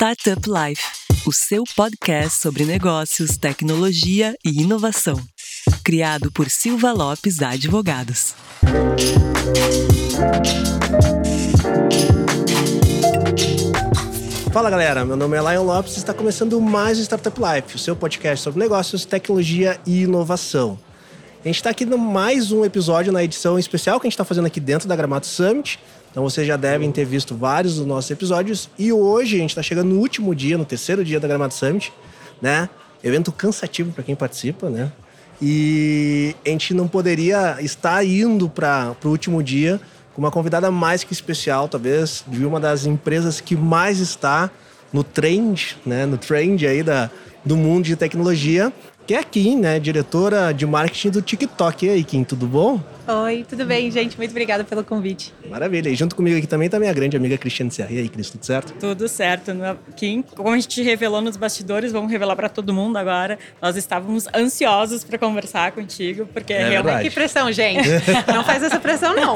[0.00, 0.82] Startup Life,
[1.26, 5.20] o seu podcast sobre negócios, tecnologia e inovação.
[5.84, 8.34] Criado por Silva Lopes Advogados.
[14.50, 17.94] Fala galera, meu nome é Lion Lopes e está começando mais Startup Life, o seu
[17.94, 20.78] podcast sobre negócios, tecnologia e inovação.
[21.42, 24.26] A gente está aqui no mais um episódio na edição especial que a gente está
[24.26, 25.78] fazendo aqui dentro da Gramato Summit.
[26.10, 28.68] Então vocês já devem ter visto vários dos nossos episódios.
[28.78, 31.94] E hoje a gente está chegando no último dia, no terceiro dia da Gramado Summit,
[32.42, 32.68] né?
[33.02, 34.92] Evento cansativo para quem participa, né?
[35.40, 39.80] E a gente não poderia estar indo para o último dia
[40.14, 44.50] com uma convidada mais que especial, talvez de uma das empresas que mais está
[44.92, 46.04] no trend, né?
[46.04, 47.10] No trend aí da,
[47.42, 48.70] do mundo de tecnologia,
[49.10, 49.80] que é a Kim, né?
[49.80, 51.84] Diretora de marketing do TikTok.
[51.84, 52.80] E aí, Kim, tudo bom?
[53.08, 54.16] Oi, tudo bem, gente?
[54.16, 55.34] Muito obrigada pelo convite.
[55.48, 55.88] Maravilha.
[55.88, 57.88] E junto comigo aqui também está minha grande amiga Cristiane Serra.
[57.90, 58.72] E aí, Cris, tudo certo?
[58.74, 59.50] Tudo certo.
[59.96, 63.36] Kim, como a gente revelou nos bastidores, vamos revelar para todo mundo agora.
[63.60, 66.84] Nós estávamos ansiosos para conversar contigo, porque é realmente.
[66.84, 67.08] verdade.
[67.08, 67.88] Que pressão, gente.
[68.32, 69.34] Não faz essa pressão, não.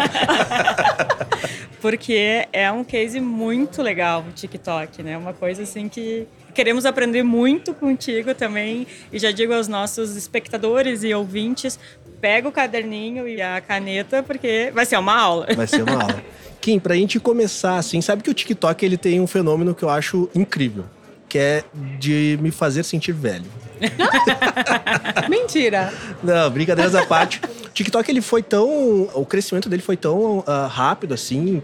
[1.83, 5.19] porque é um case muito legal o TikTok, né?
[5.19, 8.87] Uma coisa assim que queremos aprender muito contigo também.
[9.13, 11.79] E já digo aos nossos espectadores e ouvintes:
[12.21, 15.47] pega o caderninho e a caneta, porque vai ser uma aula.
[15.55, 16.25] Vai ser uma aula.
[16.61, 19.91] Kim, pra gente começar assim, sabe que o TikTok ele tem um fenômeno que eu
[19.91, 20.87] acho incrível,
[21.29, 21.65] que é
[21.99, 23.45] de me fazer sentir velho.
[25.29, 25.93] Mentira.
[26.23, 27.41] Não, brincadeiras à parte.
[27.67, 31.63] O TikTok ele foi tão, o crescimento dele foi tão uh, rápido assim,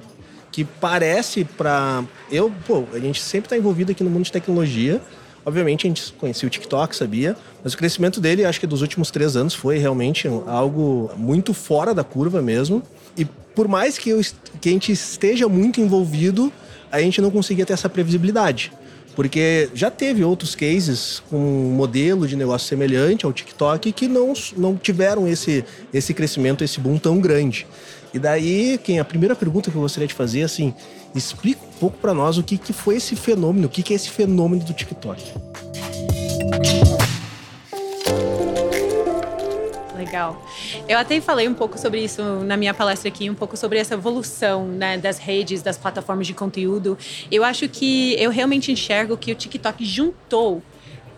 [0.52, 5.00] que parece para eu, pô, a gente sempre está envolvido aqui no mundo de tecnologia.
[5.44, 9.10] Obviamente a gente conhecia o TikTok, sabia, mas o crescimento dele, acho que dos últimos
[9.10, 12.82] três anos, foi realmente algo muito fora da curva mesmo.
[13.16, 14.20] E por mais que, eu,
[14.60, 16.52] que a gente esteja muito envolvido,
[16.92, 18.72] a gente não conseguia ter essa previsibilidade.
[19.16, 24.32] Porque já teve outros cases com um modelo de negócio semelhante ao TikTok que não,
[24.56, 27.66] não tiveram esse, esse crescimento, esse boom tão grande.
[28.12, 30.74] E daí, quem a primeira pergunta que eu gostaria de fazer é assim,
[31.14, 33.96] explica um pouco para nós o que, que foi esse fenômeno, o que, que é
[33.96, 35.32] esse fenômeno do TikTok.
[39.96, 40.44] Legal.
[40.88, 43.94] Eu até falei um pouco sobre isso na minha palestra aqui, um pouco sobre essa
[43.94, 46.98] evolução né, das redes, das plataformas de conteúdo.
[47.30, 50.60] Eu acho que eu realmente enxergo que o TikTok juntou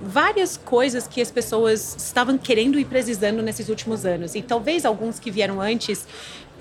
[0.03, 4.35] várias coisas que as pessoas estavam querendo e precisando nesses últimos anos.
[4.35, 6.07] E talvez alguns que vieram antes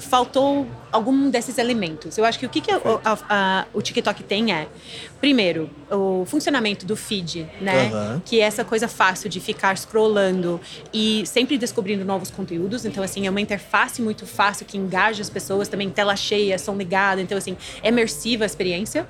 [0.02, 2.18] faltou algum desses elementos.
[2.18, 4.68] Eu acho que o que, que a, a, a, o TikTok tem é,
[5.20, 7.92] primeiro, o funcionamento do feed, né?
[7.94, 8.22] Uhum.
[8.26, 10.60] Que é essa coisa fácil de ficar scrollando
[10.94, 12.86] e sempre descobrindo novos conteúdos.
[12.86, 16.76] Então, assim, é uma interface muito fácil que engaja as pessoas, também tela cheia, som
[16.76, 17.22] ligado.
[17.22, 19.08] Então, assim, é imersiva a experiência.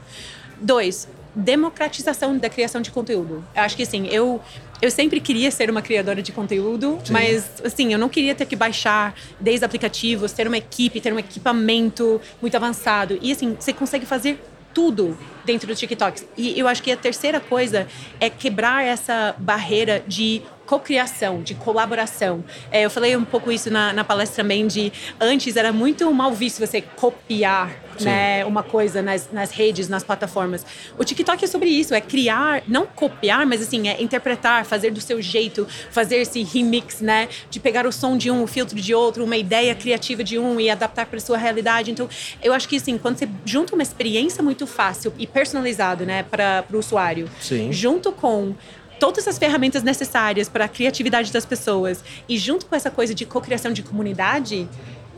[0.59, 3.43] Dois, democratização da criação de conteúdo.
[3.55, 4.41] Eu acho que assim, eu
[4.81, 7.13] eu sempre queria ser uma criadora de conteúdo, Sim.
[7.13, 11.19] mas assim, eu não queria ter que baixar 10 aplicativos, ter uma equipe, ter um
[11.19, 13.17] equipamento muito avançado.
[13.21, 14.39] E assim, você consegue fazer
[14.73, 16.23] tudo dentro do TikTok.
[16.37, 17.87] E eu acho que a terceira coisa
[18.19, 22.41] é quebrar essa barreira de cocriação, de colaboração.
[22.71, 24.89] É, eu falei um pouco isso na, na, palestra também de
[25.19, 30.65] antes era muito mal visto você copiar né, uma coisa nas, nas redes, nas plataformas.
[30.97, 35.01] O TikTok é sobre isso, é criar, não copiar, mas assim, é interpretar, fazer do
[35.01, 38.95] seu jeito, fazer esse remix, né, de pegar o som de um, o filtro de
[38.95, 41.91] outro, uma ideia criativa de um e adaptar para sua realidade.
[41.91, 42.07] Então,
[42.41, 46.63] eu acho que assim, quando você junta uma experiência muito fácil e personalizado, né, para
[46.71, 47.73] o usuário, Sim.
[47.73, 48.55] junto com
[49.01, 53.25] todas as ferramentas necessárias para a criatividade das pessoas e junto com essa coisa de
[53.25, 54.69] cocriação de comunidade,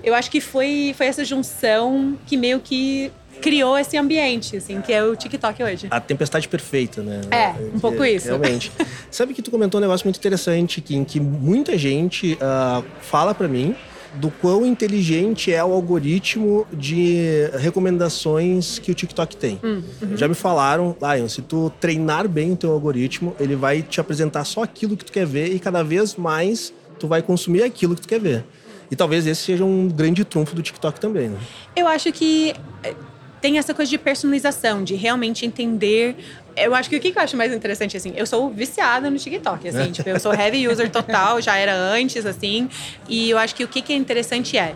[0.01, 3.11] eu acho que foi, foi essa junção que meio que
[3.41, 5.87] criou esse ambiente, assim, que é o TikTok hoje.
[5.91, 7.19] A tempestade perfeita, né?
[7.29, 8.27] É, um pouco isso.
[8.27, 8.71] Realmente.
[9.11, 13.35] Sabe que tu comentou um negócio muito interessante, que, em que muita gente uh, fala
[13.35, 13.75] para mim
[14.15, 19.59] do quão inteligente é o algoritmo de recomendações que o TikTok tem.
[19.63, 20.17] Hum, uhum.
[20.17, 24.43] Já me falaram, Lion, se tu treinar bem o teu algoritmo, ele vai te apresentar
[24.43, 28.01] só aquilo que tu quer ver e cada vez mais tu vai consumir aquilo que
[28.01, 28.45] tu quer ver.
[28.91, 31.37] E talvez esse seja um grande trunfo do TikTok também, né?
[31.75, 32.93] Eu acho que eh,
[33.41, 36.15] tem essa coisa de personalização, de realmente entender.
[36.55, 39.67] Eu acho que o que eu acho mais interessante, assim, eu sou viciada no TikTok,
[39.67, 42.69] assim, tipo, eu sou heavy user total, já era antes, assim,
[43.07, 44.75] e eu acho que o que é interessante é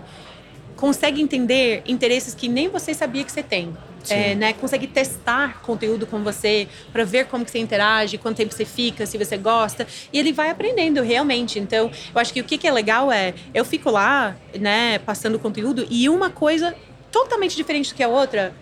[0.77, 3.75] consegue entender interesses que nem você sabia que você tem.
[4.09, 8.53] É, né, consegue testar conteúdo com você para ver como que você interage, quanto tempo
[8.53, 11.59] você fica, se você gosta, e ele vai aprendendo realmente.
[11.59, 15.38] Então, eu acho que o que, que é legal é eu fico lá, né, passando
[15.38, 16.73] conteúdo e uma coisa
[17.12, 18.53] totalmente diferente do que a outra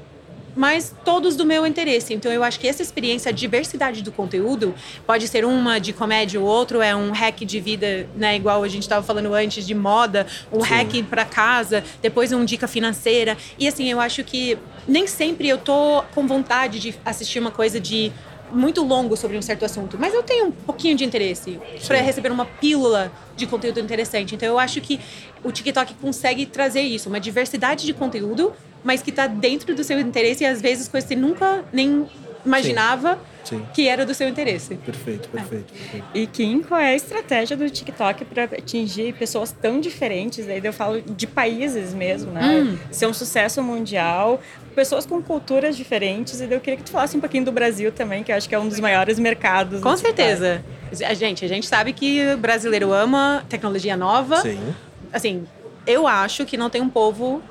[0.56, 2.14] mas todos do meu interesse.
[2.14, 4.74] Então eu acho que essa experiência, a diversidade do conteúdo,
[5.06, 8.36] pode ser uma de comédia, o outro é um hack de vida, né?
[8.36, 10.70] Igual a gente estava falando antes, de moda, um Sim.
[10.70, 13.38] hack para casa, depois um dica financeira.
[13.60, 14.58] E assim, eu acho que
[14.88, 18.12] nem sempre eu tô com vontade de assistir uma coisa de
[18.52, 22.32] muito longo sobre um certo assunto, mas eu tenho um pouquinho de interesse para receber
[22.32, 24.36] uma pílula de conteúdo interessante.
[24.36, 25.00] Então eu acho que
[25.44, 28.54] o TikTok consegue trazer isso, uma diversidade de conteúdo,
[28.86, 32.08] mas que está dentro do seu interesse e às vezes coisas que você nunca nem
[32.46, 33.16] imaginava.
[33.16, 33.64] Sim Sim.
[33.74, 34.76] que era do seu interesse.
[34.76, 35.74] Perfeito, perfeito.
[35.74, 35.78] É.
[35.78, 36.08] perfeito.
[36.14, 40.50] E Kim, qual é a estratégia do TikTok para atingir pessoas tão diferentes?
[40.50, 42.44] Aí eu falo de países mesmo, né?
[42.44, 42.78] Hum.
[42.92, 44.42] Ser um sucesso mundial,
[44.74, 46.42] pessoas com culturas diferentes.
[46.42, 48.56] E eu queria que tu falasse um pouquinho do Brasil também, que eu acho que
[48.56, 49.80] é um dos maiores mercados.
[49.80, 50.64] Com certeza.
[51.06, 54.38] A gente, a gente sabe que o brasileiro ama tecnologia nova.
[54.38, 54.74] Sim.
[55.14, 55.46] Assim,
[55.86, 57.44] eu acho que não tem um povo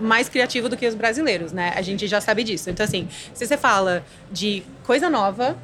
[0.00, 1.72] mais criativo do que os brasileiros, né?
[1.76, 2.70] A gente já sabe disso.
[2.70, 5.56] Então, assim, se você fala de coisa nova,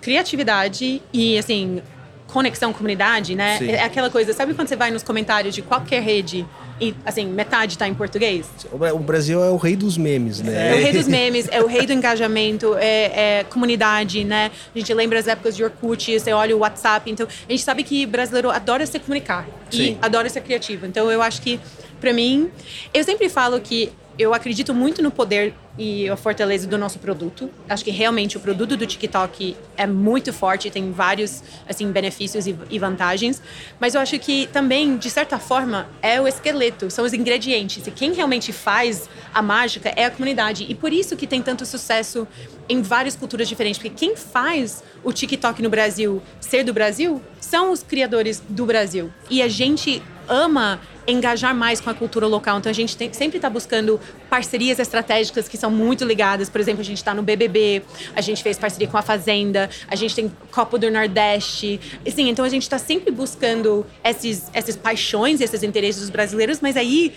[0.00, 1.82] criatividade e, assim,
[2.26, 3.58] conexão comunidade, né?
[3.58, 3.70] Sim.
[3.70, 6.46] É aquela coisa, sabe quando você vai nos comentários de qualquer rede
[6.80, 8.46] e, assim, metade está em português?
[8.70, 10.70] O Brasil é o rei dos memes, né?
[10.70, 14.50] É o rei dos memes, é o rei do engajamento, é, é comunidade, né?
[14.74, 17.82] A gente lembra as épocas de Orkut, você olha o WhatsApp, então a gente sabe
[17.82, 19.82] que brasileiro adora se comunicar Sim.
[19.82, 20.86] e adora ser criativo.
[20.86, 21.58] Então eu acho que
[22.00, 22.50] para mim,
[22.92, 27.48] eu sempre falo que eu acredito muito no poder e a fortaleza do nosso produto.
[27.68, 32.78] Acho que realmente o produto do TikTok é muito forte, tem vários assim benefícios e,
[32.80, 33.40] vantagens,
[33.78, 37.86] mas eu acho que também de certa forma é o esqueleto, são os ingredientes.
[37.86, 40.66] E quem realmente faz a mágica é a comunidade.
[40.68, 42.26] E por isso que tem tanto sucesso
[42.68, 47.70] em várias culturas diferentes, porque quem faz o TikTok no Brasil ser do Brasil são
[47.70, 49.12] os criadores do Brasil.
[49.30, 52.58] E a gente ama engajar mais com a cultura local.
[52.58, 56.48] Então a gente tem, sempre está buscando parcerias estratégicas que são muito ligadas.
[56.48, 57.82] Por exemplo, a gente está no BBB,
[58.14, 61.80] a gente fez parceria com a Fazenda, a gente tem Copa do Nordeste.
[62.06, 66.76] Sim, então a gente está sempre buscando esses, essas paixões, esses interesses dos brasileiros, mas
[66.76, 67.14] aí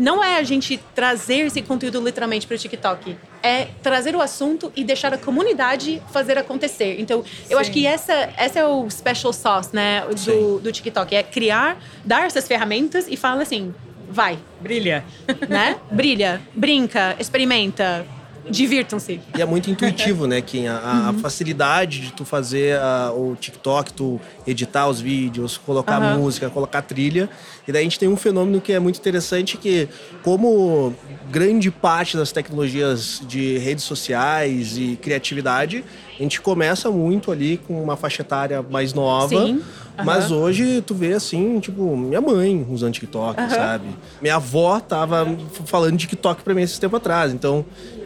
[0.00, 4.72] não é a gente trazer esse conteúdo literalmente para o TikTok, é trazer o assunto
[4.74, 6.98] e deixar a comunidade fazer acontecer.
[6.98, 7.18] Então,
[7.50, 7.60] eu Sim.
[7.60, 12.24] acho que essa, essa é o special sauce, né, do, do TikTok, é criar, dar
[12.24, 13.74] essas ferramentas e falar assim,
[14.08, 15.04] vai, brilha,
[15.48, 15.76] né?
[15.92, 18.06] Brilha, brinca, experimenta,
[18.50, 19.20] divirtam-se.
[19.36, 20.66] E é muito intuitivo, né, Kim?
[20.66, 21.18] A, a uhum.
[21.18, 26.18] facilidade de tu fazer a, o TikTok, tu editar os vídeos, colocar uhum.
[26.18, 27.28] música, colocar trilha.
[27.66, 29.88] E daí a gente tem um fenômeno que é muito interessante que,
[30.22, 30.94] como
[31.30, 35.84] grande parte das tecnologias de redes sociais e criatividade,
[36.18, 39.28] a gente começa muito ali com uma faixa etária mais nova.
[39.28, 39.52] Sim.
[39.54, 40.04] Uhum.
[40.04, 43.50] Mas hoje tu vê assim, tipo, minha mãe usando TikTok, uhum.
[43.50, 43.86] sabe?
[44.20, 45.26] Minha avó tava
[45.64, 47.32] falando de TikTok pra mim esse tempo atrás.
[47.32, 47.64] Então,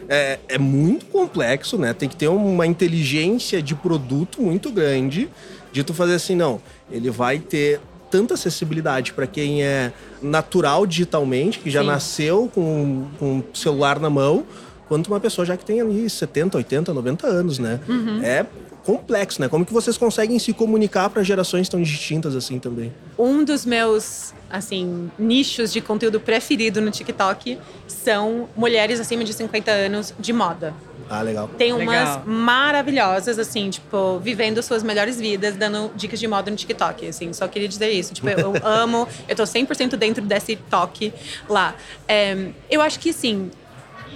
[0.09, 1.93] é, é muito complexo, né?
[1.93, 5.29] Tem que ter uma inteligência de produto muito grande
[5.71, 9.91] de tu fazer assim, não, ele vai ter tanta acessibilidade para quem é
[10.21, 11.87] natural digitalmente, que já Sim.
[11.87, 14.45] nasceu com, com o celular na mão,
[14.87, 17.79] quanto uma pessoa já que tem ali 70, 80, 90 anos, né?
[17.87, 18.23] Uhum.
[18.23, 18.45] É
[18.85, 19.49] complexo, né?
[19.49, 22.93] Como que vocês conseguem se comunicar para gerações tão distintas assim também?
[23.17, 29.71] Um dos meus assim nichos de conteúdo preferido no TikTok são mulheres acima de 50
[29.71, 30.73] anos de moda.
[31.09, 31.47] Ah, legal.
[31.57, 32.23] Tem umas legal.
[32.25, 37.31] maravilhosas, assim, tipo, vivendo suas melhores vidas, dando dicas de moda no TikTok, assim.
[37.31, 38.13] Só queria dizer isso.
[38.13, 41.13] Tipo, eu amo, eu tô 100% dentro desse toque
[41.47, 41.75] lá.
[42.07, 43.51] É, eu acho que, sim,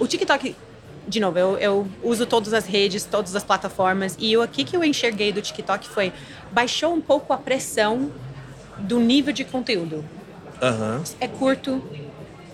[0.00, 0.56] o TikTok
[1.06, 4.16] de novo, eu, eu, uso todas as redes, todas as plataformas.
[4.18, 6.12] E o aqui que eu enxerguei do TikTok foi
[6.52, 8.10] baixou um pouco a pressão
[8.78, 10.04] do nível de conteúdo.
[10.62, 11.02] Uhum.
[11.20, 11.82] É curto,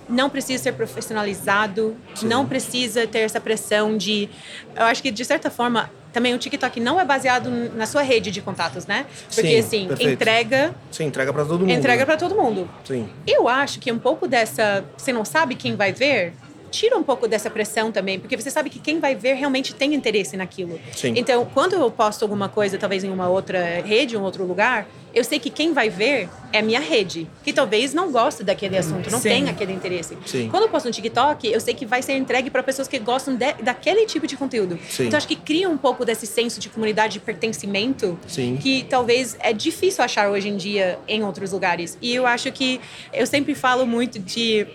[0.09, 2.29] não precisa ser profissionalizado, Sim.
[2.29, 4.29] não precisa ter essa pressão de.
[4.75, 8.31] Eu acho que de certa forma também o TikTok não é baseado na sua rede
[8.31, 9.05] de contatos, né?
[9.35, 10.13] Porque Sim, assim, perfeito.
[10.13, 10.75] entrega.
[10.91, 11.71] Sim, entrega para todo mundo.
[11.71, 12.05] Entrega né?
[12.07, 12.71] para todo mundo.
[12.85, 13.09] Sim.
[13.27, 14.85] Eu acho que um pouco dessa.
[14.97, 16.33] Você não sabe quem vai ver,
[16.76, 19.95] tira um pouco dessa pressão também, porque você sabe que quem vai ver realmente tem
[19.95, 20.78] interesse naquilo.
[20.95, 21.14] Sim.
[21.16, 25.25] Então, quando eu posto alguma coisa, talvez em uma outra rede, um outro lugar, eu
[25.25, 29.11] sei que quem vai ver é a minha rede, que talvez não goste daquele assunto,
[29.11, 30.18] não tenha aquele interesse.
[30.26, 30.49] Sim.
[30.50, 33.35] Quando eu posto no TikTok, eu sei que vai ser entregue para pessoas que gostam
[33.35, 34.78] de, daquele tipo de conteúdo.
[34.87, 35.06] Sim.
[35.06, 38.59] Então, acho que cria um pouco desse senso de comunidade, de pertencimento, Sim.
[38.61, 41.97] que talvez é difícil achar hoje em dia em outros lugares.
[42.02, 42.78] E eu acho que
[43.11, 44.66] eu sempre falo muito de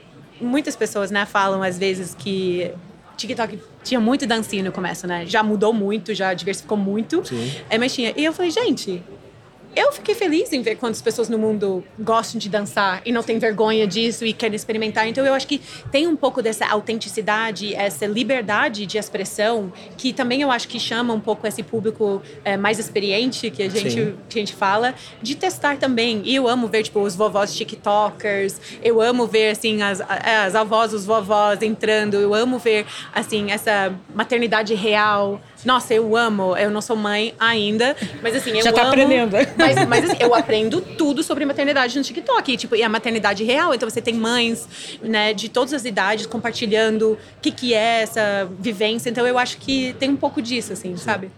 [0.41, 2.71] muitas pessoas, né, falam às vezes que
[3.17, 5.25] TikTok tinha muito dancinha no começo, né?
[5.25, 7.23] Já mudou muito, já diversificou muito.
[7.25, 7.51] Sim.
[7.69, 8.13] É, mas tinha.
[8.15, 9.03] E eu falei, gente,
[9.75, 13.39] eu fiquei feliz em ver quantas pessoas no mundo gostam de dançar e não tem
[13.39, 15.07] vergonha disso e querem experimentar.
[15.07, 15.61] Então eu acho que
[15.91, 21.13] tem um pouco dessa autenticidade, essa liberdade de expressão que também eu acho que chama
[21.13, 25.35] um pouco esse público é, mais experiente que a gente que a gente fala de
[25.35, 26.21] testar também.
[26.25, 30.93] E eu amo ver tipo os vovós TikTokers, eu amo ver assim as, as avós,
[30.93, 35.39] os vovós entrando, eu amo ver assim essa maternidade real.
[35.65, 36.55] Nossa, eu amo.
[36.57, 39.35] Eu não sou mãe ainda, mas assim eu Já tá amo, aprendendo.
[39.57, 42.51] mas, mas assim, eu aprendo tudo sobre maternidade no TikTok.
[42.51, 43.73] E, tipo, e a maternidade real.
[43.73, 44.67] Então você tem mães
[45.01, 49.09] né, de todas as idades compartilhando o que, que é essa vivência.
[49.09, 51.31] Então eu acho que tem um pouco disso, assim, sabe?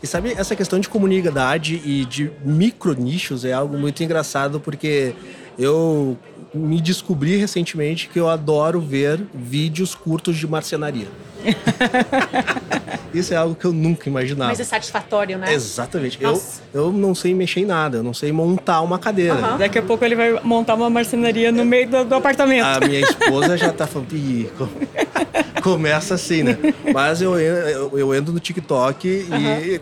[0.00, 5.12] E sabe, essa questão de comunidade e de micro nichos é algo muito engraçado porque
[5.58, 6.16] eu
[6.54, 11.08] me descobri recentemente que eu adoro ver vídeos curtos de marcenaria.
[13.12, 14.50] Isso é algo que eu nunca imaginava.
[14.50, 15.52] Mas é satisfatório, né?
[15.52, 16.18] Exatamente.
[16.20, 16.62] Eu, Nossa.
[16.74, 19.34] eu não sei mexer em nada, eu não sei montar uma cadeira.
[19.34, 19.56] Aham.
[19.58, 22.64] Daqui a pouco ele vai montar uma marcenaria no meio do, do apartamento.
[22.64, 24.68] A minha esposa já tá falando, "Ih, co-
[25.62, 26.58] começa assim, né?
[26.92, 29.80] Mas eu, eu, eu entro no TikTok e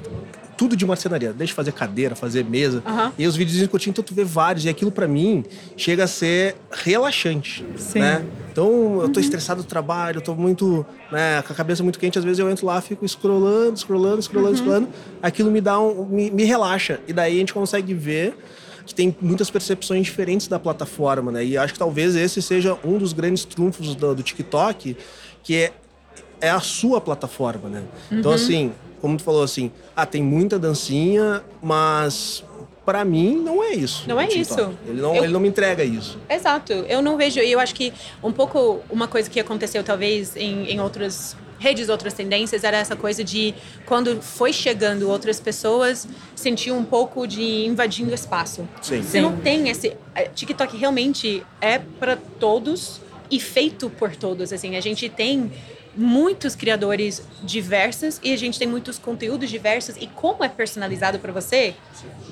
[0.56, 1.32] tudo de marcenaria.
[1.32, 2.82] Deixa eu fazer cadeira, fazer mesa.
[2.86, 3.12] Aham.
[3.18, 4.64] E os vídeos curtinhos, então tu vê vários.
[4.64, 5.44] E aquilo pra mim
[5.76, 8.00] chega a ser relaxante, Sim.
[8.00, 8.24] né?
[8.50, 12.18] Então eu tô estressado do trabalho, eu tô muito, né, com a cabeça muito quente.
[12.18, 14.88] Às vezes eu entro lá, fico scrollando, scrollando, scrollando, scrollando.
[15.22, 16.06] Aquilo me dá um...
[16.06, 17.00] me, me relaxa.
[17.06, 18.34] E daí a gente consegue ver
[18.86, 21.44] que tem muitas percepções diferentes da plataforma, né?
[21.44, 24.96] E acho que talvez esse seja um dos grandes trunfos do, do TikTok,
[25.42, 25.72] que é,
[26.40, 27.82] é a sua plataforma, né?
[28.10, 32.44] Então, assim, como tu falou assim, ah, tem muita dancinha, mas
[32.84, 34.04] pra mim não é isso.
[34.08, 34.72] Não é isso.
[34.86, 36.18] Ele não, Eu- ele não me entrega isso.
[36.28, 36.72] Exato.
[36.72, 37.40] Eu não vejo.
[37.40, 41.88] E eu acho que um pouco uma coisa que aconteceu, talvez, em, em outras redes,
[41.88, 43.54] outras tendências, era essa coisa de
[43.86, 48.68] quando foi chegando outras pessoas, sentir um pouco de invadindo espaço.
[48.82, 49.02] Sim.
[49.02, 49.96] Você não tem esse.
[50.14, 53.00] eh, TikTok realmente é para todos
[53.30, 54.52] e feito por todos.
[54.52, 55.50] Assim, a gente tem
[55.96, 61.32] muitos criadores diversos e a gente tem muitos conteúdos diversos e como é personalizado para
[61.32, 61.74] você,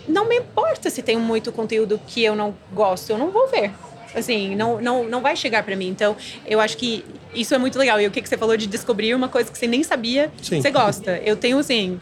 [0.07, 3.73] não me importa se tem muito conteúdo que eu não gosto, eu não vou ver.
[4.15, 5.89] Assim, não, não, não vai chegar para mim.
[5.89, 6.17] Então,
[6.47, 7.05] eu acho que
[7.35, 8.01] isso é muito legal.
[8.01, 10.57] E o que, que você falou de descobrir uma coisa que você nem sabia Sim.
[10.57, 11.21] que você gosta.
[11.25, 11.99] Eu tenho, assim,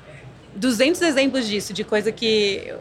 [0.54, 2.75] 200 exemplos disso, de coisa que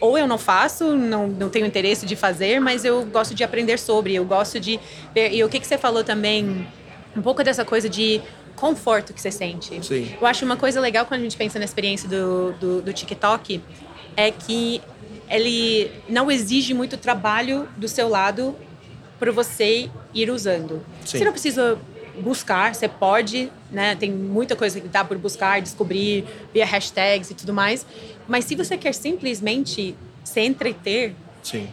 [0.00, 3.78] ou eu não faço, não, não tenho interesse de fazer, mas eu gosto de aprender
[3.78, 4.78] sobre, eu gosto de
[5.14, 5.32] ver.
[5.32, 6.66] E o que, que você falou também,
[7.16, 8.20] um pouco dessa coisa de
[8.56, 9.84] conforto que você sente.
[9.84, 10.14] Sim.
[10.20, 13.62] Eu acho uma coisa legal quando a gente pensa na experiência do, do, do TikTok
[14.16, 14.80] é que
[15.30, 18.56] ele não exige muito trabalho do seu lado
[19.18, 20.82] para você ir usando.
[21.04, 21.18] Sim.
[21.18, 21.78] Você não precisa
[22.20, 23.94] buscar, você pode, né?
[23.94, 27.86] Tem muita coisa que dá por buscar, descobrir, via hashtags e tudo mais.
[28.26, 31.68] Mas se você quer simplesmente se entreter, Sim.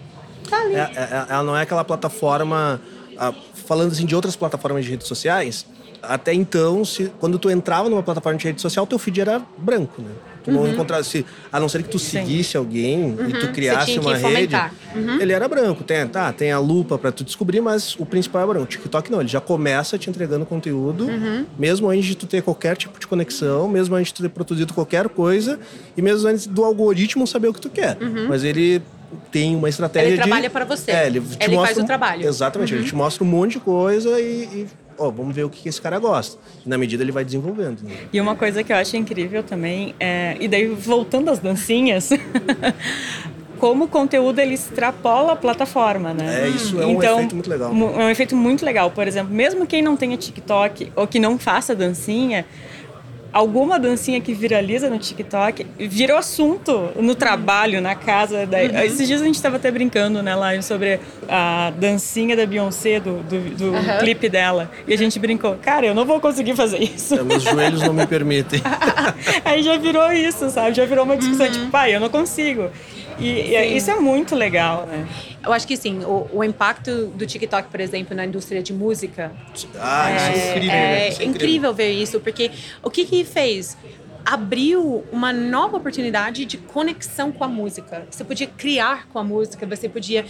[0.50, 0.76] tá ali.
[0.76, 2.80] É- é- ela não é aquela plataforma.
[3.18, 5.66] Ah, falando assim de outras plataformas de redes sociais,
[6.02, 10.02] até então, se, quando tu entrava numa plataforma de rede social, teu feed era branco,
[10.02, 10.12] né?
[10.44, 10.58] Tu Uhum.
[10.58, 11.04] não encontrava.
[11.04, 14.56] Se, a não ser que tu seguisse alguém e tu criasse tinha que uma rede.
[14.96, 15.20] Uhum.
[15.20, 15.84] ele era branco.
[15.84, 18.66] Tem, tá, tem a lupa pra tu descobrir, mas o principal é branco.
[18.66, 21.46] O TikTok não, ele já começa te entregando conteúdo, Uhum.
[21.58, 24.72] mesmo antes de tu ter qualquer tipo de conexão, mesmo antes de tu ter produzido
[24.72, 25.60] qualquer coisa,
[25.98, 27.98] e mesmo antes do algoritmo saber o que tu quer.
[28.30, 28.84] Mas ele
[29.32, 30.14] tem uma estratégia Uhum.
[30.14, 30.92] Ele de- trabalha pra você.
[30.92, 32.24] É, ele, te Ele mostra faz o trabalho.
[32.24, 32.30] Uhum.
[32.30, 35.68] Exatamente, ele te mostra um monte de coisa e, e, ó, vamos ver o que
[35.70, 36.38] esse cara gosta.
[36.66, 37.82] E na medida ele vai desenvolvendo.
[37.84, 37.92] né?
[38.12, 40.36] E uma coisa que eu acho incrível também é.
[40.40, 42.10] E daí, voltando às dancinhas.
[43.60, 46.44] Como o conteúdo ele extrapola a plataforma, né?
[46.44, 47.72] É, isso é um efeito muito legal.
[47.72, 48.92] É um efeito muito legal.
[48.92, 52.46] Por exemplo, mesmo quem não tenha TikTok ou que não faça dancinha,
[53.36, 58.46] alguma dancinha que viraliza no TikTok vira o assunto no trabalho, na casa.
[58.46, 58.60] Da...
[58.60, 58.80] Uhum.
[58.80, 63.18] Esses dias a gente estava até brincando, né, lá sobre a dancinha da Beyoncé, do,
[63.24, 63.98] do, do Aham.
[64.00, 64.72] clipe dela.
[64.88, 67.16] E a gente brincou, cara, eu não vou conseguir fazer isso.
[67.16, 68.62] É, meus joelhos não me permitem.
[69.44, 70.74] Aí já virou isso, sabe?
[70.74, 71.52] Já virou uma discussão Uhum.
[71.52, 72.70] tipo, pai, eu não consigo.
[73.20, 75.08] E, e isso é muito legal, né?
[75.44, 79.32] Eu acho que sim, o, o impacto do TikTok, por exemplo, na indústria de música
[79.80, 80.68] Ah, isso é incrível.
[80.74, 81.06] né?
[81.06, 82.52] é Isso é incrível ver isso, porque
[82.84, 83.78] o que que fez?
[84.26, 88.08] Abriu uma nova oportunidade de conexão com a música.
[88.10, 90.26] Você podia criar com a música, você podia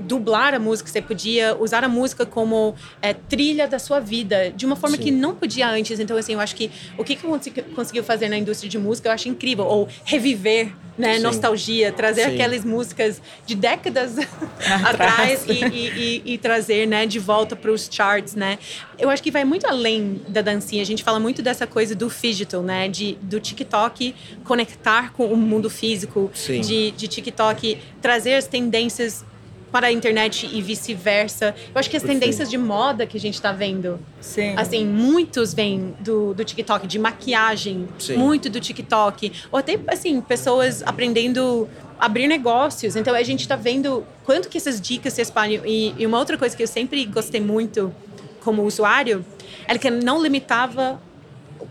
[0.00, 4.66] dublar a música, você podia usar a música como é, trilha da sua vida, de
[4.66, 5.02] uma forma Sim.
[5.02, 5.98] que não podia antes.
[5.98, 9.08] Então, assim, eu acho que o que, que consegui- conseguiu fazer na indústria de música,
[9.08, 9.64] eu acho incrível.
[9.64, 11.22] Ou reviver, né, Sim.
[11.22, 12.34] nostalgia, trazer Sim.
[12.34, 14.16] aquelas músicas de décadas
[14.84, 18.58] atrás e, e- e- e trazer, né, de volta para os charts, né.
[18.98, 20.82] Eu acho que vai muito além da dancinha.
[20.82, 25.36] A gente fala muito dessa coisa do digital, né, de, do TikTok conectar com o
[25.36, 29.24] mundo físico, de, de TikTok trazer as tendências
[29.76, 31.54] para a internet e vice-versa.
[31.74, 32.20] Eu acho que as Perfeito.
[32.20, 34.54] tendências de moda que a gente está vendo, Sim.
[34.56, 38.16] assim, muitos vêm do, do TikTok, de maquiagem, Sim.
[38.16, 39.30] muito do TikTok.
[39.52, 41.68] Ou até, assim, pessoas aprendendo
[42.00, 42.96] a abrir negócios.
[42.96, 45.62] Então, a gente está vendo quanto que essas dicas se espalham.
[45.66, 47.94] E, e uma outra coisa que eu sempre gostei muito
[48.40, 49.22] como usuário
[49.68, 50.98] é que não limitava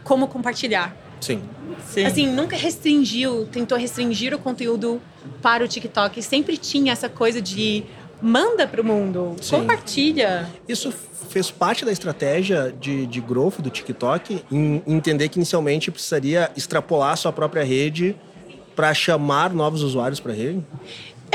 [0.04, 0.96] como compartilhar.
[1.26, 1.42] Sim.
[1.88, 2.06] Sim.
[2.06, 5.02] Assim, nunca restringiu, tentou restringir o conteúdo
[5.42, 6.22] para o TikTok.
[6.22, 7.84] Sempre tinha essa coisa de
[8.22, 9.58] manda para o mundo, Sim.
[9.58, 10.48] compartilha.
[10.68, 10.94] Isso
[11.30, 17.18] fez parte da estratégia de, de growth do TikTok, em entender que inicialmente precisaria extrapolar
[17.18, 18.16] sua própria rede
[18.76, 20.64] para chamar novos usuários para a rede.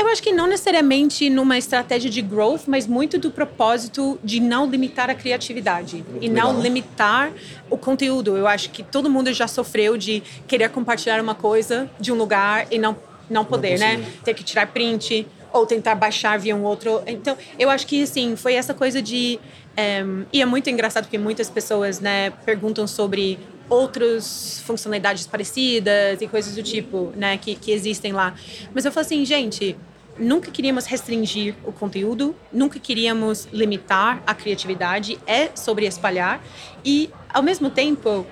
[0.01, 4.67] Eu acho que não necessariamente numa estratégia de growth, mas muito do propósito de não
[4.67, 6.53] limitar a criatividade e Legal.
[6.53, 7.31] não limitar
[7.69, 8.35] o conteúdo.
[8.35, 12.65] Eu acho que todo mundo já sofreu de querer compartilhar uma coisa de um lugar
[12.71, 12.97] e não,
[13.29, 13.97] não poder, né?
[13.97, 14.23] conseguir.
[14.23, 17.03] Ter que tirar print ou tentar baixar via um outro.
[17.05, 19.39] Então, eu acho que, assim, foi essa coisa de...
[19.77, 20.03] eh,
[20.33, 23.37] e é muito engraçado porque muitas pessoas, né, perguntam sobre
[23.69, 28.33] outras funcionalidades parecidas e coisas do tipo, né, que, que existem lá.
[28.73, 29.77] Mas eu falo assim, gente,
[30.17, 36.41] nunca queríamos restringir o conteúdo, nunca queríamos limitar a criatividade, é sobre espalhar
[36.83, 38.25] e, ao mesmo tempo,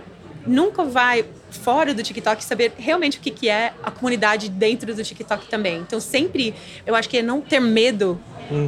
[0.45, 5.03] nunca vai fora do TikTok saber realmente o que, que é a comunidade dentro do
[5.03, 5.79] TikTok também.
[5.79, 6.53] Então, sempre,
[6.85, 8.19] eu acho que é não ter medo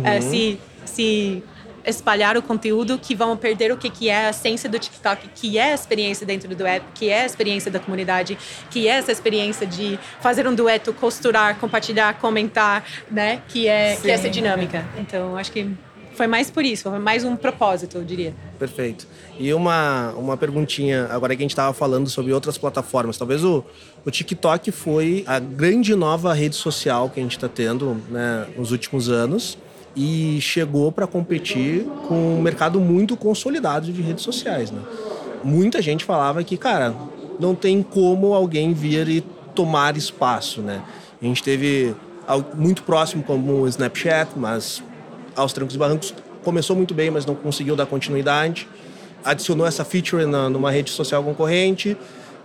[0.04, 1.44] eh, se, se
[1.86, 5.58] espalhar o conteúdo que vão perder o que, que é a essência do TikTok, que
[5.58, 8.38] é a experiência dentro do app, que é a experiência da comunidade,
[8.70, 13.42] que é essa experiência de fazer um dueto, costurar, compartilhar, comentar, né?
[13.48, 14.86] Que é, que é essa dinâmica.
[14.98, 15.70] Então, acho que
[16.14, 18.34] foi mais por isso, foi mais um propósito, eu diria.
[18.60, 19.08] Perfeito.
[19.40, 23.18] E uma, uma perguntinha, agora que a gente estava falando sobre outras plataformas.
[23.18, 23.64] Talvez o,
[24.06, 28.72] o TikTok foi a grande nova rede social que a gente está tendo né, nos
[28.72, 29.58] últimos anos
[29.96, 34.72] e chegou para competir com um mercado muito consolidado de redes sociais.
[34.72, 34.82] Né?
[35.44, 36.96] Muita gente falava que, cara,
[37.40, 39.22] não tem como alguém vir e
[39.54, 40.62] tomar espaço.
[40.62, 40.82] Né?
[41.22, 41.96] A gente teve
[42.56, 44.82] muito próximo como o Snapchat, mas
[45.36, 46.14] aos trancos e barrancos
[46.44, 48.68] começou muito bem, mas não conseguiu dar continuidade.
[49.24, 51.98] Adicionou essa feature numa rede social concorrente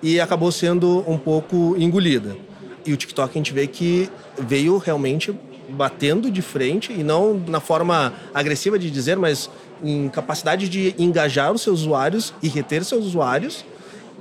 [0.03, 2.37] e acabou sendo um pouco engolida.
[2.85, 5.35] E o TikTok a gente vê que veio realmente
[5.69, 9.51] batendo de frente e não na forma agressiva de dizer, mas
[9.83, 13.65] em capacidade de engajar os seus usuários e reter seus usuários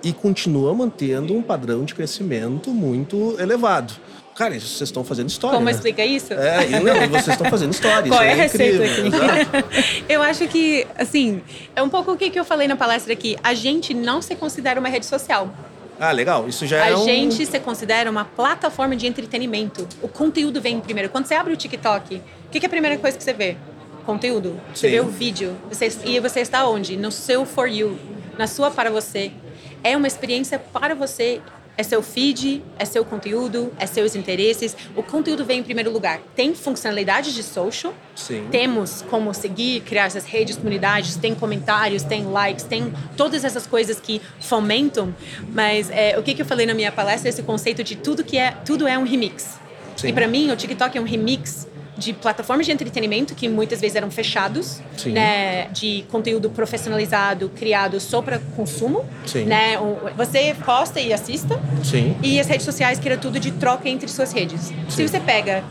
[0.03, 3.93] e continua mantendo um padrão de crescimento muito elevado.
[4.36, 5.55] Cara, isso vocês estão fazendo história.
[5.55, 5.71] Como né?
[5.71, 6.34] explica isso?
[6.34, 8.10] É, não, vocês estão fazendo história.
[8.10, 9.38] Qual isso é a receita incrível, aqui?
[9.38, 10.03] exato.
[10.10, 11.41] Eu acho que, assim,
[11.73, 13.38] é um pouco o que eu falei na palestra aqui.
[13.41, 15.49] A gente não se considera uma rede social.
[15.99, 16.47] Ah, legal.
[16.47, 17.03] Isso já A é um...
[17.03, 19.88] gente se considera uma plataforma de entretenimento.
[20.01, 21.10] O conteúdo vem primeiro.
[21.10, 23.58] Quando você abre o TikTok, o que, que é a primeira coisa que você vê?
[24.05, 24.60] Conteúdo.
[24.73, 24.93] Você Sim.
[24.95, 25.55] vê o vídeo.
[25.69, 26.95] Você, e você está onde?
[26.97, 27.97] No seu For You.
[28.38, 29.31] Na sua Para Você.
[29.84, 31.41] É uma experiência para você.
[31.77, 34.75] É seu feed, é seu conteúdo, é seus interesses.
[34.95, 36.21] O conteúdo vem em primeiro lugar.
[36.35, 38.47] Tem funcionalidades de social, Sim.
[38.49, 43.99] temos como seguir, criar essas redes, comunidades, tem comentários, tem likes, tem todas essas coisas
[43.99, 45.13] que fomentam.
[45.51, 48.38] Mas é, o que, que eu falei na minha palestra, esse conceito de tudo que
[48.38, 49.59] é tudo é um remix.
[49.95, 50.09] Sim.
[50.09, 53.95] E para mim, o TikTok é um remix de plataformas de entretenimento que muitas vezes
[53.95, 55.13] eram fechados, Sim.
[55.13, 59.45] né, de conteúdo profissionalizado, criado só para consumo, Sim.
[59.45, 59.77] né?
[60.17, 62.15] Você posta e assista, Sim.
[62.21, 64.73] e as redes sociais, que era tudo de troca entre suas redes.
[64.89, 65.63] Se você pega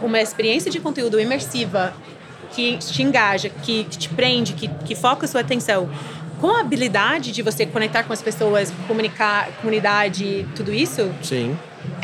[0.00, 1.92] uma experiência de conteúdo imersiva,
[2.52, 5.88] que te engaja, que, te prende, que, que foca a sua atenção,
[6.40, 11.56] com a habilidade de você conectar com as pessoas, comunicar, comunidade, tudo isso, Sim.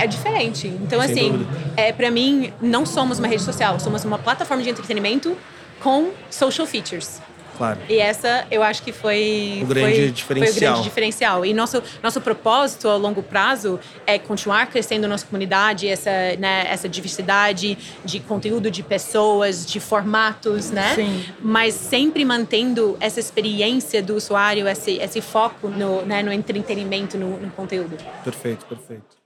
[0.03, 0.67] É diferente.
[0.69, 1.73] Então, Sem assim, dúvida.
[1.77, 5.37] é, para mim, não somos uma rede social, somos uma plataforma de entretenimento
[5.81, 7.21] com social features.
[7.61, 7.79] Claro.
[7.91, 10.55] E essa, eu acho que foi O grande foi, diferencial.
[10.55, 11.45] Foi o grande diferencial.
[11.45, 16.89] E nosso, nosso propósito a longo prazo é continuar crescendo nossa comunidade, essa, né, essa
[16.89, 20.95] diversidade de conteúdo, de pessoas, de formatos, né?
[20.95, 21.23] Sim.
[21.39, 27.39] Mas sempre mantendo essa experiência do usuário, esse, esse foco no, né, no entretenimento, no,
[27.39, 27.95] no conteúdo.
[28.25, 29.20] Perfeito, perfeito.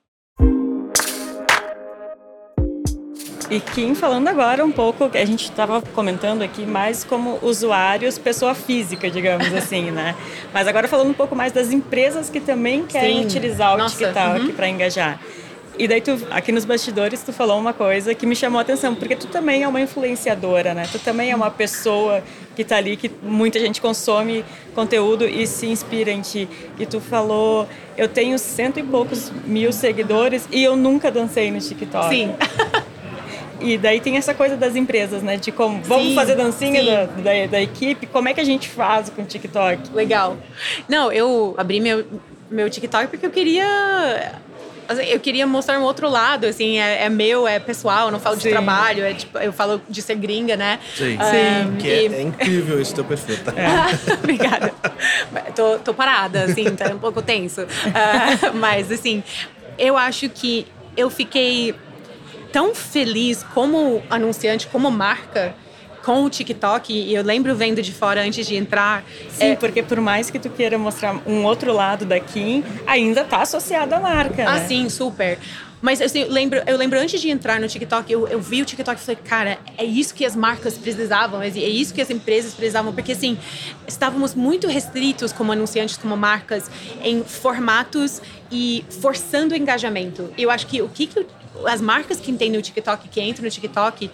[3.50, 8.54] E Kim, falando agora um pouco, a gente estava comentando aqui mais como usuários, pessoa
[8.54, 10.14] física, digamos assim, né?
[10.52, 13.24] Mas agora falando um pouco mais das empresas que também querem Sim.
[13.24, 14.52] utilizar o Nossa, TikTok uhum.
[14.52, 15.20] para engajar.
[15.76, 18.94] E daí tu, aqui nos bastidores, tu falou uma coisa que me chamou a atenção,
[18.94, 20.88] porque tu também é uma influenciadora, né?
[20.90, 22.22] Tu também é uma pessoa
[22.54, 26.48] que tá ali, que muita gente consome conteúdo e se inspira em ti.
[26.78, 31.59] E tu falou, eu tenho cento e poucos mil seguidores e eu nunca dancei no
[31.59, 32.09] TikTok.
[32.09, 32.33] Sim.
[33.61, 35.37] E daí tem essa coisa das empresas, né?
[35.37, 36.87] De como, vamos Sim, fazer dancinha sim.
[36.87, 39.93] da, da, da equipe, como é que a gente faz com o TikTok?
[39.95, 40.37] Legal.
[40.88, 42.05] Não, eu abri meu,
[42.51, 44.33] meu TikTok porque eu queria.
[44.88, 48.21] assim, Eu queria mostrar um outro lado, assim, é, é meu, é pessoal, eu não
[48.21, 48.43] falo Sim.
[48.43, 50.79] de trabalho, é tipo, eu falo de ser gringa, né?
[50.95, 51.17] Sim.
[51.17, 53.53] Um, Que é, e- é incrível esse teu perfil, tá?
[54.19, 54.75] Obrigada.
[55.55, 57.67] Tô, tô parada, assim, tá um pouco tenso.
[57.95, 59.23] Ah, mas, assim,
[59.79, 61.75] eu acho que eu fiquei
[62.55, 65.57] tão feliz como anunciante, como marca,
[66.05, 66.93] com o TikTok.
[66.93, 69.05] E eu lembro vendo de fora antes de entrar.
[69.29, 73.25] Sim, é, porque por mais que tu queira mostrar um outro lado da Kim, ainda
[73.25, 74.67] tá associado à marca, Ah, né?
[74.69, 75.37] sim, super.
[75.83, 78.64] Mas assim, eu, lembro, eu lembro antes de entrar no TikTok, eu, eu vi o
[78.64, 82.09] TikTok e falei, cara, é isso que as marcas precisavam, é é isso que as
[82.09, 83.37] empresas precisavam, porque assim,
[83.87, 86.71] estávamos muito restritos como anunciantes, como marcas,
[87.03, 90.33] em formatos e forçando o engajamento.
[90.38, 91.27] Eu acho que o que, que o-
[91.67, 94.11] as marcas que entendem o TikTok, que entram no TikTok,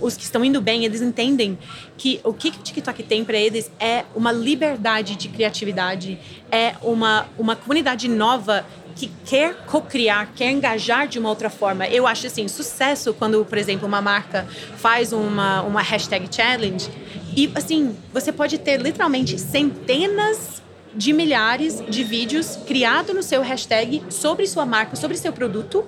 [0.00, 1.58] os que estão indo bem, eles entendem
[1.96, 6.18] que o que, que o TikTok tem para eles é uma liberdade de criatividade,
[6.50, 8.64] é uma, uma comunidade nova
[8.96, 11.86] que quer co-criar, quer engajar de uma outra forma.
[11.86, 14.46] Eu acho assim, sucesso quando, por exemplo, uma marca
[14.76, 16.90] faz uma, uma hashtag challenge
[17.36, 20.60] e assim, você pode ter literalmente centenas
[20.94, 25.84] de milhares de vídeos criados no seu hashtag sobre sua marca, sobre seu produto.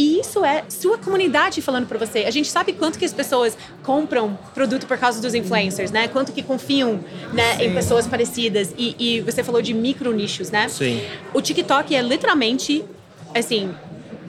[0.00, 2.20] E isso é sua comunidade falando para você.
[2.20, 6.08] A gente sabe quanto que as pessoas compram produto por causa dos influencers, né?
[6.08, 7.00] Quanto que confiam
[7.34, 8.74] né, em pessoas parecidas.
[8.78, 10.70] E, e você falou de micro nichos, né?
[10.70, 11.02] Sim.
[11.34, 12.82] O TikTok é literalmente,
[13.34, 13.74] assim,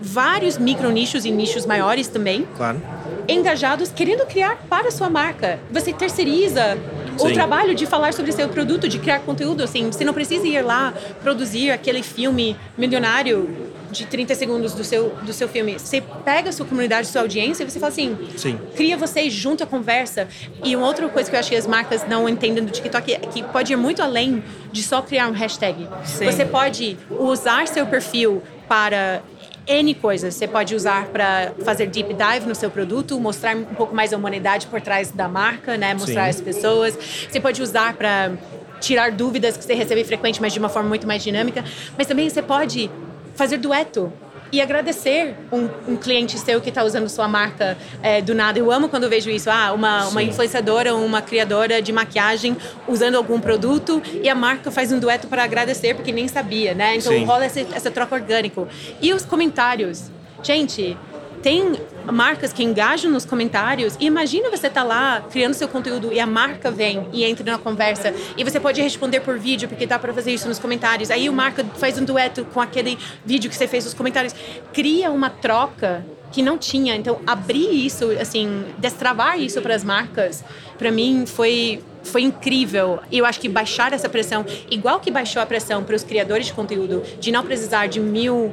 [0.01, 2.81] vários micro nichos e nichos maiores também, Claro.
[3.29, 5.57] engajados, querendo criar para a sua marca.
[5.71, 6.77] Você terceiriza
[7.15, 7.33] o Sim.
[7.33, 10.93] trabalho de falar sobre seu produto, de criar conteúdo, assim, você não precisa ir lá
[11.23, 15.73] produzir aquele filme milionário de 30 segundos do seu, do seu filme.
[15.73, 18.57] Você pega a sua comunidade, sua audiência e você fala assim, Sim.
[18.75, 20.27] cria vocês junto à conversa.
[20.63, 23.19] E uma outra coisa que eu acho que as marcas não entendem do TikTok é
[23.19, 25.87] que pode ir muito além de só criar um hashtag.
[26.05, 26.25] Sim.
[26.25, 29.21] Você pode usar seu perfil para
[29.67, 30.33] N coisas.
[30.33, 34.17] Você pode usar para fazer deep dive no seu produto, mostrar um pouco mais a
[34.17, 35.93] humanidade por trás da marca, né?
[35.93, 36.29] Mostrar Sim.
[36.29, 36.97] as pessoas.
[37.29, 38.31] Você pode usar para
[38.79, 41.63] tirar dúvidas que você recebe frequente, mas de uma forma muito mais dinâmica.
[41.97, 42.89] Mas também você pode
[43.35, 44.11] fazer dueto
[44.51, 48.59] e agradecer um, um cliente seu que está usando sua marca é, do nada.
[48.59, 49.49] Eu amo quando eu vejo isso.
[49.49, 54.91] Ah, uma, uma influenciadora, uma criadora de maquiagem usando algum produto e a marca faz
[54.91, 56.97] um dueto para agradecer porque nem sabia, né?
[56.97, 57.23] Então Sim.
[57.23, 58.67] rola essa, essa troca orgânico.
[59.01, 60.11] E os comentários?
[60.43, 60.97] Gente,
[61.41, 61.73] tem
[62.11, 66.27] marcas que engajam nos comentários e imagina você tá lá criando seu conteúdo e a
[66.27, 70.13] marca vem e entra na conversa e você pode responder por vídeo porque dá para
[70.13, 71.09] fazer isso nos comentários.
[71.09, 74.33] Aí o marca faz um dueto com aquele vídeo que você fez nos comentários.
[74.73, 76.95] Cria uma troca que não tinha.
[76.95, 80.43] Então, abrir isso, assim, destravar isso para as marcas,
[80.77, 82.99] para mim foi foi incrível.
[83.11, 86.47] E eu acho que baixar essa pressão, igual que baixou a pressão para os criadores
[86.47, 88.51] de conteúdo, de não precisar de mil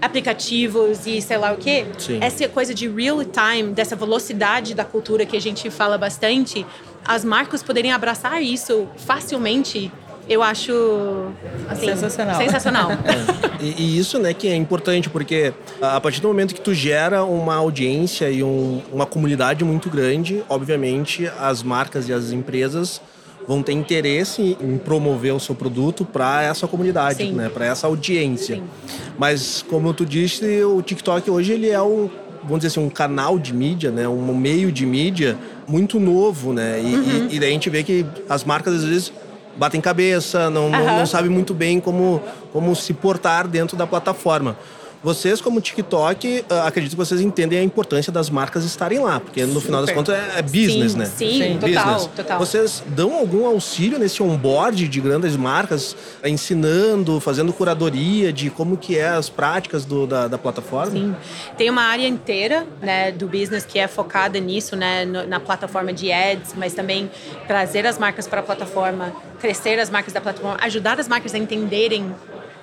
[0.00, 1.86] aplicativos e sei lá o quê.
[1.98, 2.18] Sim.
[2.20, 6.64] Essa coisa de real time, dessa velocidade da cultura que a gente fala bastante,
[7.04, 9.90] as marcas poderem abraçar isso facilmente.
[10.28, 10.72] Eu acho
[11.70, 12.36] assim, Sensacional.
[12.36, 12.90] sensacional.
[13.60, 17.24] E, e isso, né, que é importante, porque a partir do momento que tu gera
[17.24, 23.00] uma audiência e um- uma comunidade muito grande, obviamente as marcas e as empresas
[23.48, 27.32] vão ter interesse em promover o seu produto para essa comunidade, Sim.
[27.32, 28.56] né, para essa audiência.
[28.56, 28.62] Sim.
[29.18, 32.10] Mas como tu disse, o TikTok hoje ele é um,
[32.42, 36.78] vamos dizer assim, um canal de mídia, né, um meio de mídia muito novo, né?
[36.78, 37.28] E, Uhum.
[37.30, 39.12] e, e daí a gente vê que as marcas às vezes
[39.56, 40.98] batem cabeça, não, não, Aham.
[40.98, 44.56] não sabe muito bem como, como se portar dentro da plataforma.
[45.02, 49.44] Vocês, como TikTok, ah, acredito que vocês entendem a importância das marcas estarem lá, porque
[49.44, 51.04] no final das contas é, é business, Sim, né?
[51.06, 51.58] sim, Sim.
[51.58, 52.10] total, Business.
[52.16, 52.38] total.
[52.40, 58.98] Vocês dão algum auxílio nesse onboard de grandes marcas, ensinando, fazendo curadoria de como que
[58.98, 60.90] é as práticas do- da, da plataforma?
[60.92, 61.14] Sim.
[61.56, 66.10] Tem uma área inteira né, do business que é focada nisso, né, na plataforma de
[66.10, 67.10] ads, mas também
[67.46, 71.38] trazer as marcas para a plataforma, crescer as marcas da plataforma, ajudar as marcas a
[71.38, 72.12] entenderem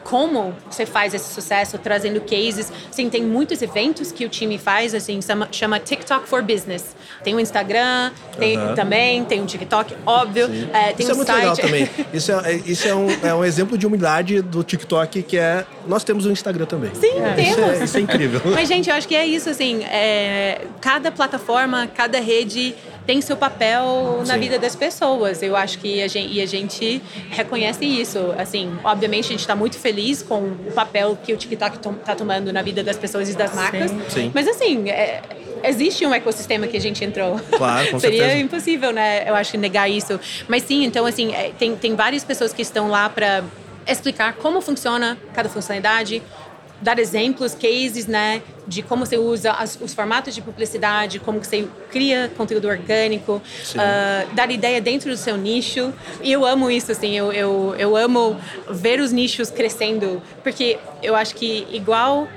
[0.06, 2.72] como você faz esse sucesso, trazendo cases.
[2.92, 6.96] Assim, tem muitos eventos que o time faz, assim, chama, chama TikTok for Business.
[7.24, 10.46] Tem o Instagram, tem também, tem o TikTok, óbvio.
[10.72, 11.40] É, tem isso um é muito site.
[11.40, 11.90] legal também.
[12.14, 15.66] Isso, é, é- isso é, um, é um exemplo de humildade do TikTok que é.
[15.88, 16.92] Nós temos o Instagram também.
[16.94, 17.82] Sim, Isso temos.
[17.82, 18.42] é, isso é incrível.
[18.54, 23.38] Mas, gente, eu acho que é isso, assim, é, cada plataforma, cada rede tem seu
[23.38, 24.40] papel na Sim.
[24.40, 25.42] vida das pessoas.
[25.42, 28.34] Eu acho que a gente, e a gente reconhece isso.
[28.38, 32.52] Assim, obviamente, a gente está muito feliz com o papel que o TikTok está tomando
[32.52, 33.92] na vida das pessoas e das marcas.
[34.10, 34.32] Sim.
[34.34, 35.22] Mas, assim, é,
[35.64, 37.40] existe um ecossistema que a gente entrou.
[37.58, 38.44] Claro, com Seria certeza.
[38.44, 39.28] impossível, né?
[39.28, 40.20] Eu acho negar isso.
[40.48, 43.44] Mas sim, então assim, é, tem, tem várias pessoas que estão lá para
[43.88, 46.22] explicar como funciona cada funcionalidade,
[46.82, 51.48] dar exemplos, cases, né, de como você usa as- os formatos de publicidade, como que
[51.48, 53.42] você cria conteúdo orgânico,
[53.78, 55.94] ah, dar ideia dentro do seu nicho.
[56.22, 58.38] E eu amo isso, assim, eu, eu, eu amo
[58.70, 62.28] ver os nichos crescendo, porque eu acho que igual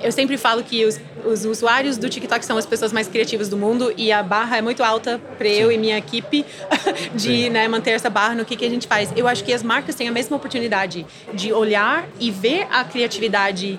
[0.00, 3.56] eu sempre falo que os, os usuários do TikTok são as pessoas mais criativas do
[3.56, 6.44] mundo e a barra é muito alta para eu e minha equipe
[7.14, 9.12] de né, manter essa barra no que, que a gente faz.
[9.16, 13.78] Eu acho que as marcas têm a mesma oportunidade de olhar e ver a criatividade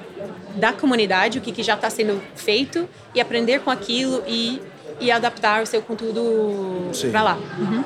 [0.55, 4.61] da comunidade, o que, que já está sendo feito e aprender com aquilo e,
[4.99, 7.37] e adaptar o seu conteúdo para lá.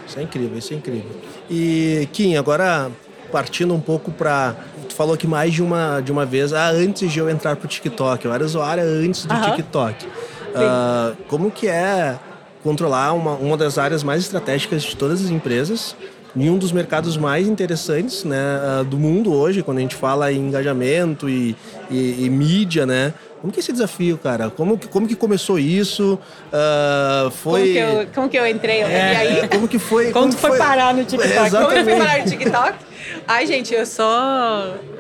[0.08, 1.12] Isso é incrível, isso é incrível.
[1.50, 2.90] E, Kim, agora
[3.32, 4.56] partindo um pouco para
[4.92, 7.66] Tu falou que mais de uma, de uma vez, ah, antes de eu entrar pro
[7.68, 9.52] TikTok, eu era usuária antes do Aham.
[9.52, 10.06] TikTok.
[10.54, 12.20] Ah, como que é
[12.62, 15.96] controlar uma, uma das áreas mais estratégicas de todas as empresas
[16.36, 20.30] em um dos mercados mais interessantes né, ah, do mundo hoje, quando a gente fala
[20.32, 21.56] em engajamento e,
[21.90, 23.14] e- e mídia, né?
[23.40, 24.50] Como que é esse desafio, cara?
[24.52, 26.20] Como que, como que começou isso?
[26.52, 27.62] Ah, foi...
[27.62, 28.82] Como, que eu, como que eu entrei?
[28.82, 29.40] E aí?
[29.40, 30.12] É, como que foi?
[30.12, 31.32] Como tu foi parar no TikTok?
[31.34, 31.98] Como eu fui Exatamente.
[31.98, 32.91] parar no TikTok?
[33.28, 34.06] Ai, gente, eu sou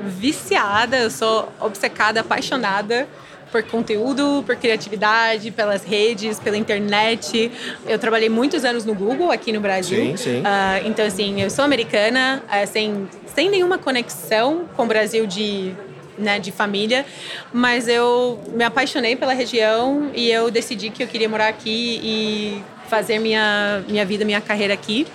[0.01, 3.07] viciada, eu sou obcecada, apaixonada
[3.51, 7.51] por conteúdo, por criatividade, pelas redes, pela internet.
[7.85, 10.05] Eu trabalhei muitos anos no Google aqui no Brasil.
[10.05, 10.41] Sim, sim.
[10.45, 15.73] Ah, então, assim, eu sou americana, ah, sem, sem nenhuma conexão com o Brasil de,
[16.17, 17.05] né, de família,
[17.51, 22.63] mas eu me apaixonei pela região e eu decidi que eu queria morar aqui e
[22.91, 25.07] fazer minha, minha vida, minha carreira aqui.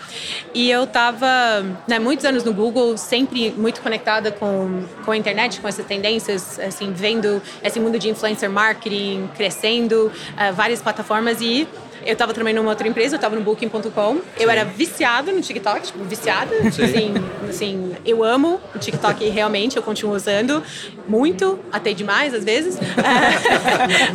[0.54, 5.60] E eu estava né, muitos anos no Google, sempre muito conectada com, com a internet,
[5.60, 11.68] com essas tendências, assim, vendo esse mundo de influencer marketing crescendo, ah, várias plataformas e
[12.06, 14.20] eu estava trabalhando numa outra empresa, eu estava no Booking.com.
[14.38, 16.54] Eu era viciada no TikTok, tipo, viciada.
[16.66, 17.14] Assim,
[17.48, 20.62] assim, eu amo o TikTok realmente, eu continuo usando
[21.06, 22.78] muito, até demais às vezes.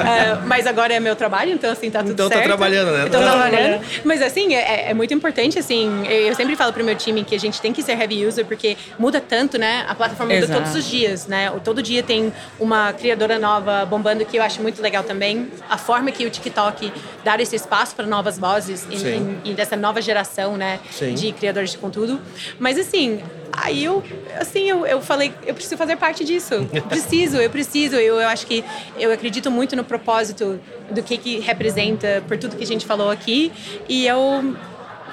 [0.01, 2.47] É, mas agora é meu trabalho, então assim, tá tudo Então tá certo.
[2.47, 3.05] trabalhando, né?
[3.07, 3.81] Então Tá trabalhando.
[4.03, 7.35] Mas assim, é, é muito importante, assim, eu eu sempre falo pro meu time que
[7.35, 9.85] a gente tem que ser heavy user, porque muda tanto, né?
[9.87, 10.61] A plataforma muda Exato.
[10.61, 11.51] todos os dias, né?
[11.61, 15.51] Todo dia tem uma criadora nova bombando, que eu acho muito legal também.
[15.69, 16.91] A forma que o TikTok
[17.23, 20.79] dá esse espaço para novas vozes e, e- e dessa nova geração, né?
[20.91, 21.13] Sim.
[21.15, 22.19] De criadores de conteúdo.
[22.59, 23.19] Mas assim,
[23.51, 24.03] aí eu,
[24.39, 26.53] assim, eu, eu falei, eu preciso fazer parte disso.
[26.87, 27.95] Preciso, eu preciso.
[27.95, 28.63] Eu, eu acho que
[28.97, 33.09] eu acredito muito no propósito do que que representa por tudo que a gente falou
[33.09, 33.51] aqui.
[33.89, 34.55] E eu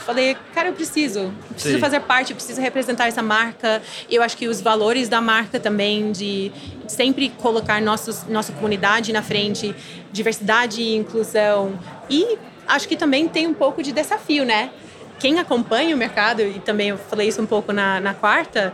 [0.00, 1.18] falei, cara, eu preciso.
[1.20, 1.80] Eu preciso Sim.
[1.80, 3.82] fazer parte, eu preciso representar essa marca.
[4.10, 6.52] Eu acho que os valores da marca também, de
[6.86, 9.74] sempre colocar nossos, nossa comunidade na frente,
[10.12, 11.78] diversidade e inclusão.
[12.08, 14.70] E acho que também tem um pouco de desafio, né?
[15.18, 18.72] Quem acompanha o mercado, e também eu falei isso um pouco na, na quarta,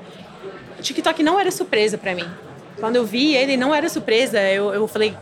[0.83, 2.27] TikTok não era surpresa para mim.
[2.79, 4.39] Quando eu vi ele, não era surpresa.
[4.41, 5.15] Eu, eu falei,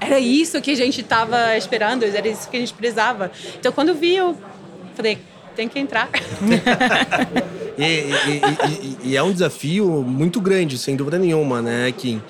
[0.00, 3.30] era isso que a gente estava esperando, era isso que a gente precisava.
[3.60, 4.36] Então, quando eu vi, eu
[4.96, 5.18] falei,
[5.54, 6.08] tem que entrar.
[7.76, 12.22] E- e- e- e é um desafio muito grande, sem dúvida nenhuma, né, Kim?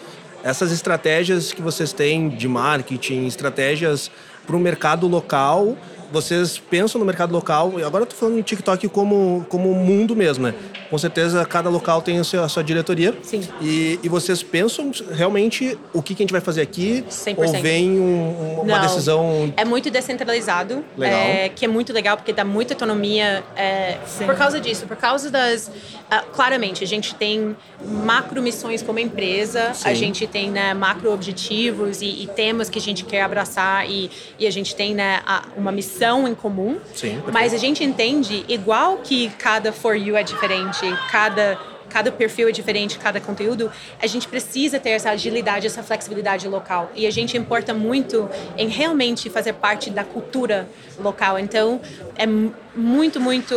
[0.43, 4.11] Essas estratégias que vocês têm de marketing, estratégias
[4.47, 5.77] para o mercado local,
[6.15, 10.15] vocês pensam no mercado local, e agora eu tô falando em TikTok como, como mundo
[10.17, 10.55] mesmo, né?
[10.89, 13.13] Com certeza cada local tem a sua, a sua diretoria.
[13.23, 13.43] Sim.
[13.61, 17.05] E, e vocês pensam realmente o que, que a gente vai fazer aqui?
[17.11, 17.37] 100%.
[17.37, 18.81] Ou vem um- uma Não.
[18.81, 21.19] decisão É muito descentralizado, Legal.
[21.21, 25.31] é, que é muito legal porque dá muita autonomia é, por causa disso, por causa
[25.31, 25.71] das.
[26.11, 29.95] ah, claramente, a gente tem macro missões como empresa, a Sim.
[29.97, 34.47] gente tem né, macro objetivos e, e temas que a gente quer abraçar e, e
[34.47, 36.79] a gente tem né, a- uma missão em comum.
[36.95, 37.23] Sim.
[37.33, 41.59] Mas a gente entende, igual que cada For You é diferente, cada
[41.95, 43.71] cada perfil é diferente, cada conteúdo,
[44.03, 46.91] a gente precisa ter essa agilidade, essa flexibilidade local.
[46.93, 51.39] E a gente importa muito em realmente fazer parte da cultura local.
[51.39, 51.81] Então,
[52.17, 52.27] é
[52.75, 53.55] muito, muito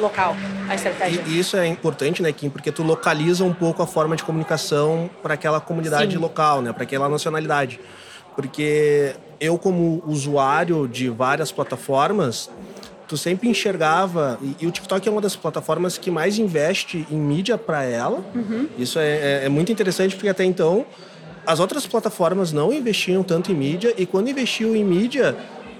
[0.00, 0.34] local
[0.66, 1.22] a estratégia.
[1.26, 2.48] E isso é importante, né, Kim?
[2.48, 6.18] Porque tu localiza um pouco a forma de comunicação para aquela comunidade Sim.
[6.18, 7.78] local, né, para aquela nacionalidade.
[8.34, 12.50] Porque eu, como usuário de várias plataformas,
[13.06, 17.16] tu sempre enxergava e, e, o TikTok é uma das plataformas que mais investe em
[17.16, 18.24] mídia para ela.
[18.34, 18.68] Uhum.
[18.78, 20.86] Isso é, é, é, muito interessante porque até então
[21.46, 25.36] as outras plataformas não investiam tanto em mídia e quando investiu em mídia,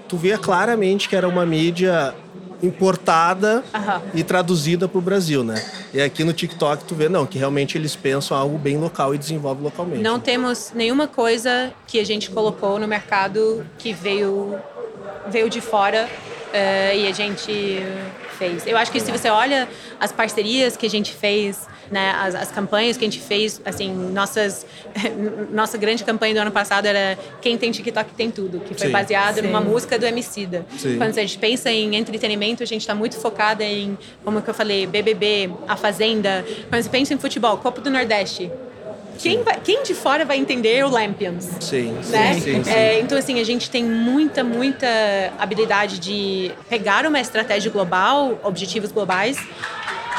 [0.07, 2.13] tu via claramente que era uma mídia
[2.65, 3.63] importada
[4.13, 5.63] e traduzida para o Brasil, né?
[5.93, 9.17] E aqui no TikTok tu vê não que realmente eles pensam algo bem local e
[9.17, 10.01] desenvolvem localmente.
[10.01, 14.55] Não temos nenhuma coisa que a gente colocou no mercado que veio
[15.27, 17.79] veio de fora uh, e a gente
[18.37, 18.67] fez.
[18.67, 19.67] Eu acho que se você olha
[19.99, 23.93] as parcerias que a gente fez, né, as, as campanhas que a gente fez, assim,
[23.93, 24.65] nossas,
[25.51, 29.41] nossa grande campanha do ano passado era Quem tem TikTok tem tudo, que foi baseada
[29.41, 30.65] numa música do Emicida.
[30.77, 30.97] Sim.
[30.97, 34.53] Quando a gente pensa em entretenimento, a gente está muito focada em, como que eu
[34.53, 36.45] falei, BBB, A Fazenda.
[36.69, 38.51] Quando você pensa em futebol, Copa do Nordeste,
[39.17, 41.49] quem, vai, quem de fora vai entender o Lampions?
[41.59, 42.33] Sim, né?
[42.33, 42.71] sim, sim, sim.
[42.71, 44.87] É, então, assim, a gente tem muita, muita
[45.39, 49.37] habilidade de pegar uma estratégia global, objetivos globais,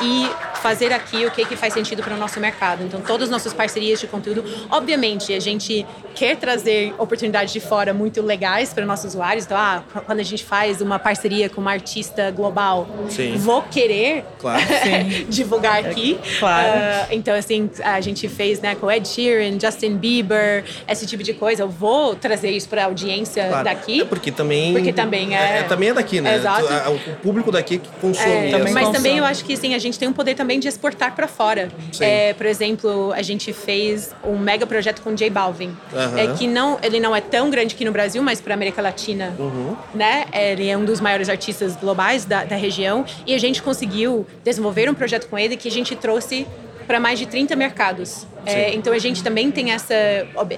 [0.03, 2.83] e fazer aqui o que, que faz sentido para o nosso mercado.
[2.83, 7.93] Então, todas as nossas parcerias de conteúdo, obviamente, a gente quer trazer oportunidades de fora
[7.93, 9.45] muito legais para nossos usuários.
[9.45, 13.37] Então, ah, quando a gente faz uma parceria com uma artista global, Sim.
[13.37, 14.63] vou querer claro.
[15.29, 16.19] divulgar aqui.
[16.39, 16.69] Claro.
[16.69, 21.35] Uh, então, assim, a gente fez né, com Ed Sheeran, Justin Bieber, esse tipo de
[21.35, 21.63] coisa.
[21.63, 23.65] Eu vou trazer isso para a audiência claro.
[23.65, 24.01] daqui.
[24.01, 24.73] É porque também...
[24.73, 25.59] Porque também é...
[25.59, 26.37] é também é daqui, né?
[26.37, 26.67] Exato.
[26.91, 28.31] O público daqui que consome.
[28.31, 28.97] É, também mas consome.
[28.97, 31.71] também eu acho que, assim, a gente tem um poder também de exportar para fora.
[32.01, 36.19] É, por exemplo, a gente fez um mega projeto com J Balvin, uhum.
[36.19, 39.35] é, que não, ele não é tão grande aqui no Brasil, mas para América Latina,
[39.39, 39.77] uhum.
[39.95, 40.27] né?
[40.33, 44.89] Ele é um dos maiores artistas globais da, da região e a gente conseguiu desenvolver
[44.89, 46.47] um projeto com ele que a gente trouxe
[46.87, 48.27] para mais de 30 mercados.
[48.45, 49.95] É, então a gente também tem essa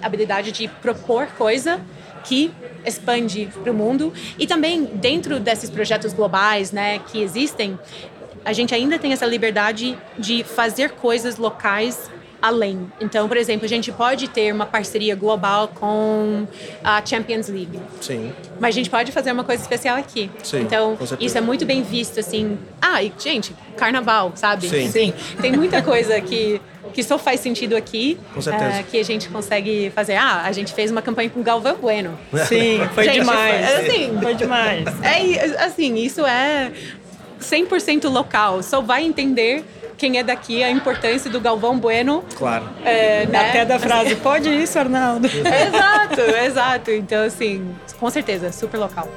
[0.03, 1.81] habilidade de propor coisa
[2.24, 2.53] que
[2.85, 7.79] expande para o mundo e também dentro desses projetos globais, né, que existem,
[8.44, 12.90] a gente ainda tem essa liberdade de fazer coisas locais além.
[13.01, 16.46] Então, por exemplo, a gente pode ter uma parceria global com
[16.83, 17.81] a Champions League.
[18.01, 18.33] Sim.
[18.61, 20.31] Mas a gente pode fazer uma coisa especial aqui.
[20.42, 22.57] Sim, então, isso é muito bem visto, assim.
[22.81, 24.68] Ah, e, gente, carnaval, sabe?
[24.68, 24.88] Sim.
[24.88, 25.12] Sim.
[25.40, 26.61] Tem muita coisa que
[26.92, 28.18] que só faz sentido aqui.
[28.33, 28.81] Com certeza.
[28.81, 30.14] Uh, que a gente consegue fazer.
[30.14, 32.18] Ah, a gente fez uma campanha com Galvão Bueno.
[32.46, 33.66] Sim, foi gente, demais.
[33.66, 34.85] Foi, assim, foi demais.
[35.03, 36.72] É, assim, isso é
[37.40, 38.62] 100% local.
[38.62, 39.64] Só vai entender
[39.96, 42.24] quem é daqui a importância do Galvão Bueno.
[42.37, 42.68] Claro.
[42.85, 43.51] É, né?
[43.51, 45.27] Até da frase, pode isso, Arnaldo.
[45.29, 46.90] exato, exato.
[46.90, 49.09] Então, assim, com certeza, super local.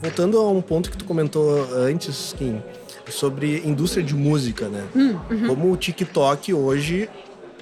[0.00, 2.62] Voltando a um ponto que tu comentou antes, Kim,
[3.08, 4.84] sobre indústria de música, né?
[4.94, 5.46] Hum, uhum.
[5.48, 7.08] Como o TikTok hoje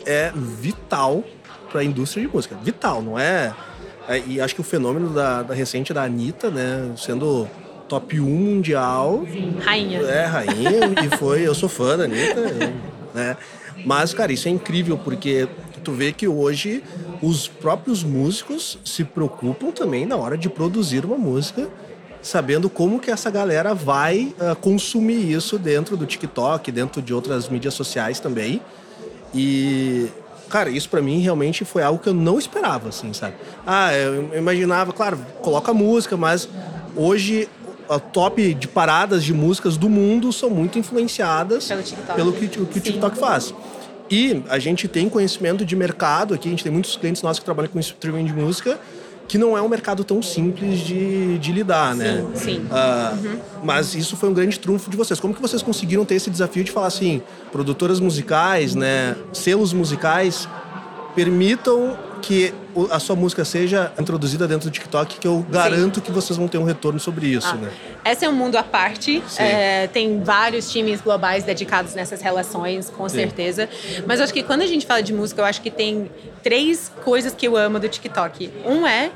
[0.05, 1.23] é vital
[1.71, 2.57] para a indústria de música.
[2.63, 3.55] Vital, não é
[4.09, 7.49] é, e acho que o fenômeno da, da recente da Anitta, né, sendo
[7.89, 9.25] top 1 mundial.
[9.31, 10.01] Sim, rainha.
[10.01, 12.41] É, rainha, e foi, eu sou fã da Anitta,
[13.15, 13.37] né?
[13.85, 15.49] Mas, cara, isso é incrível, porque
[15.83, 16.83] tu vê que hoje
[17.21, 21.69] os próprios músicos se preocupam também na hora de produzir uma música,
[22.21, 27.49] sabendo como que essa galera vai uh, consumir isso dentro do TikTok, dentro de outras
[27.49, 28.61] mídias sociais também.
[29.35, 30.09] E
[30.53, 33.35] cara, isso para mim realmente foi algo que eu não esperava, assim, sabe?
[33.67, 36.47] Ah, eu imaginava, claro, coloca música, mas
[36.95, 37.49] hoje
[37.89, 41.83] a top de paradas de músicas do mundo são muito influenciadas pelo,
[42.15, 43.55] pelo que, que o TikTok faz.
[44.11, 47.47] E a gente tem conhecimento de mercado aqui, a gente tem muitos clientes nossos que
[47.47, 48.79] trabalham com streaming de música
[49.33, 52.27] que não é um mercado tão simples de, de lidar, sim, né?
[52.35, 52.67] Sim.
[52.67, 53.39] Uh, uhum.
[53.65, 55.19] Mas isso foi um grande trunfo de vocês.
[55.19, 60.47] Como que vocês conseguiram ter esse desafio de falar assim, produtoras musicais, né, selos musicais,
[61.15, 62.55] permitam que
[62.91, 66.01] a sua música seja introduzida dentro do TikTok, que eu garanto Sim.
[66.01, 67.71] que vocês vão ter um retorno sobre isso, ah, né?
[68.05, 69.23] Esse é um mundo à parte.
[69.37, 73.17] É, tem vários times globais dedicados nessas relações, com Sim.
[73.17, 73.69] certeza.
[74.07, 76.11] Mas eu acho que quando a gente fala de música, eu acho que tem
[76.43, 78.51] três coisas que eu amo do TikTok.
[78.65, 79.11] Um é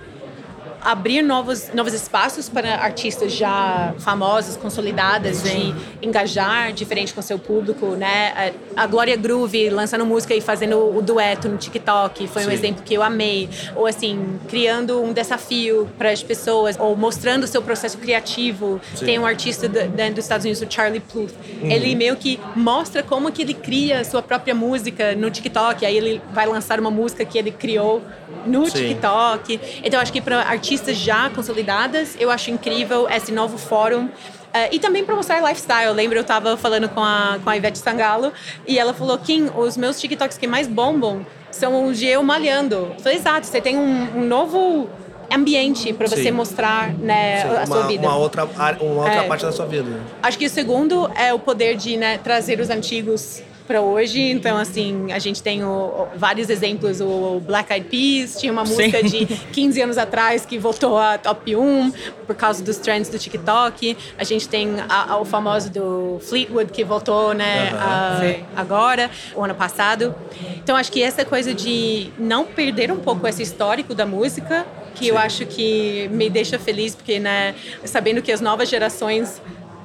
[0.81, 7.87] abrir novos, novos espaços para artistas já famosos, consolidadas, de engajar diferente com seu público,
[7.97, 8.53] né?
[8.77, 12.49] A Glória Groove lançando música e fazendo o dueto no TikTok foi Sim.
[12.49, 13.49] um exemplo que eu amei.
[13.75, 18.81] Ou assim, criando um desafio para as pessoas, ou mostrando o seu processo criativo.
[18.95, 19.07] Sim.
[19.07, 21.33] Tem um artista do, dos Estados Unidos, o Charlie Pluth.
[21.63, 21.71] Uhum.
[21.71, 25.85] Ele meio que mostra como que ele cria sua própria música no TikTok.
[25.85, 28.03] Aí ele vai lançar uma música que ele criou
[28.47, 28.89] no Sim.
[28.89, 29.61] TikTok.
[29.83, 34.07] Então, acho que para artistas já consolidadas, eu acho incrível esse novo fórum.
[34.07, 35.87] Uh, e também para mostrar lifestyle.
[35.87, 38.33] Eu lembro, eu estava falando com a, com a Ivete Sangalo
[38.67, 42.75] e ela falou: Kim, os meus TikToks que mais bombam são os de eu malhando.
[42.95, 44.89] Eu falei: exato, você tem um, um novo
[45.31, 46.31] ambiente para você Sim.
[46.31, 48.07] mostrar né, Sim, a uma, sua vida.
[48.07, 50.01] Uma outra, uma outra é, parte da sua vida.
[50.23, 54.21] Acho que o segundo é o poder de né, trazer os antigos para hoje.
[54.21, 57.01] Então, assim, a gente tem o, vários exemplos.
[57.01, 59.27] O Black Eyed Peas tinha uma música Sim.
[59.27, 61.93] de 15 anos atrás que voltou a top 1
[62.27, 63.97] por causa dos trends do TikTok.
[64.17, 68.21] A gente tem a, a, o famoso do Fleetwood que voltou, né, a,
[68.55, 70.15] agora, o ano passado.
[70.57, 75.07] Então, acho que essa coisa de não perder um pouco esse histórico da música, que
[75.07, 75.11] Sim.
[75.11, 77.55] eu acho que me deixa feliz, porque, né,
[77.85, 79.41] sabendo que as novas gerações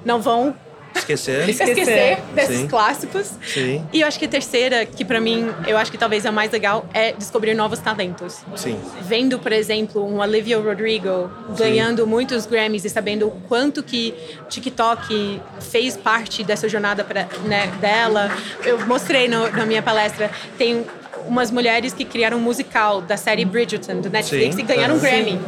[0.06, 0.56] não vão
[1.02, 1.50] Esquecer.
[1.50, 2.68] Esquecer desses Sim.
[2.68, 3.32] clássicos.
[3.46, 3.86] Sim.
[3.92, 6.32] E eu acho que a terceira, que para mim, eu acho que talvez é a
[6.32, 8.40] mais legal, é descobrir novos talentos.
[8.56, 8.80] Sim.
[9.02, 12.10] Vendo, por exemplo, um Olivia Rodrigo ganhando Sim.
[12.10, 14.14] muitos Grammys e sabendo o quanto que
[14.50, 18.32] TikTok fez parte dessa jornada pra, né, dela.
[18.64, 20.86] Eu mostrei no, na minha palestra, tem
[21.28, 24.62] umas mulheres que criaram um musical da série Bridgerton, do Netflix, Sim.
[24.62, 25.40] e ganharam um Grammy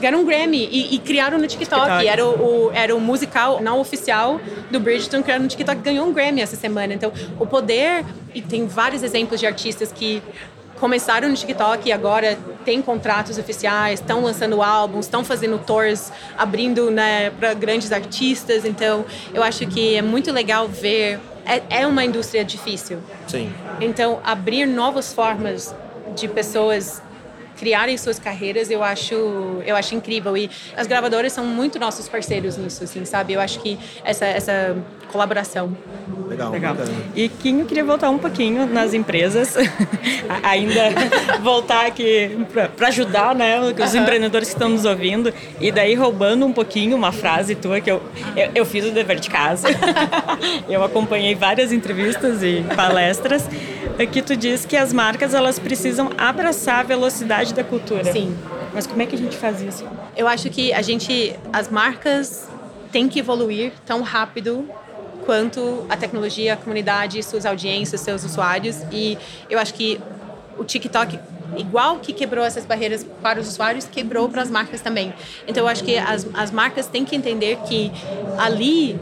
[0.00, 1.82] ganharam um Grammy e, e criaram no TikTok.
[1.82, 2.08] TikTok.
[2.08, 4.40] Era, o, o, era o musical não oficial
[4.70, 6.94] do Bridgerton, criaram no TikTok, ganhou um Grammy essa semana.
[6.94, 10.22] Então, o poder, e tem vários exemplos de artistas que
[10.82, 16.90] começaram no TikTok e agora têm contratos oficiais, estão lançando álbuns, estão fazendo tours, abrindo
[16.90, 18.64] né, para grandes artistas.
[18.64, 21.20] Então, eu acho que é muito legal ver.
[21.44, 22.98] É, é uma indústria difícil.
[23.28, 23.52] Sim.
[23.80, 25.74] Então, abrir novas formas
[26.16, 27.00] de pessoas
[27.62, 29.14] criarem suas carreiras, eu acho,
[29.64, 30.36] eu acho incrível.
[30.36, 33.34] E as gravadoras são muito nossos parceiros nisso, assim, sabe?
[33.34, 34.76] Eu acho que essa, essa
[35.12, 35.76] colaboração.
[36.26, 36.50] Legal.
[36.50, 36.76] Legal.
[37.14, 39.54] E Kim, eu queria voltar um pouquinho nas empresas,
[40.42, 40.90] ainda
[41.40, 42.36] voltar aqui
[42.76, 45.32] para ajudar, né, os empreendedores que estão nos ouvindo.
[45.60, 48.02] E daí roubando um pouquinho uma frase tua que eu,
[48.36, 49.68] eu, eu fiz o dever de casa.
[50.68, 53.46] eu acompanhei várias entrevistas e palestras
[53.98, 58.12] é que tu diz que as marcas elas precisam abraçar a velocidade da cultura.
[58.12, 58.36] Sim.
[58.72, 59.86] Mas como é que a gente faz isso?
[60.16, 62.48] Eu acho que a gente, as marcas
[62.90, 64.68] têm que evoluir tão rápido
[65.24, 68.82] quanto a tecnologia, a comunidade, suas audiências, seus usuários.
[68.90, 69.16] E
[69.48, 70.00] eu acho que
[70.58, 71.18] o TikTok,
[71.56, 75.12] igual que quebrou essas barreiras para os usuários, quebrou para as marcas também.
[75.46, 77.90] Então eu acho que as, as marcas têm que entender que
[78.38, 78.98] ali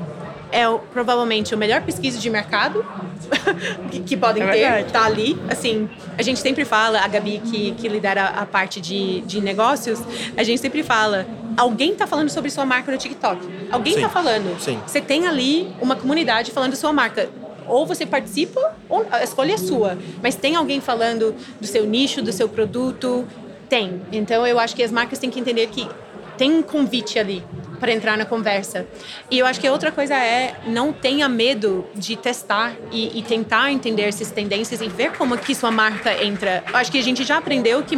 [0.53, 2.85] é provavelmente o melhor pesquisa de mercado
[3.91, 5.39] que, que, podem é ter, tá ali.
[5.49, 10.01] Assim, a gente sempre fala, a Gabi que, que lidera a parte de, de negócios,
[10.37, 13.41] a gente sempre fala, alguém está falando sobre sua marca no TikTok.
[13.71, 14.59] Alguém está falando.
[14.61, 14.81] Sim.
[14.87, 17.29] Você tem ali uma comunidade falando sua marca.
[17.67, 19.97] Ou você participa, ou a escolha é sua.
[20.23, 23.27] Mas tem alguém falando do seu nicho, do seu produto?
[23.69, 24.03] Tem.
[24.11, 25.89] Então eu acho que as marcas têm que entender que
[26.37, 27.45] tem um convite ali
[27.81, 28.87] para entrar na conversa.
[29.31, 33.73] E eu acho que outra coisa é não tenha medo de testar e, e, tentar
[33.73, 36.63] entender essas tendências e ver como que sua marca entra.
[36.69, 37.97] Eu acho que a gente já aprendeu que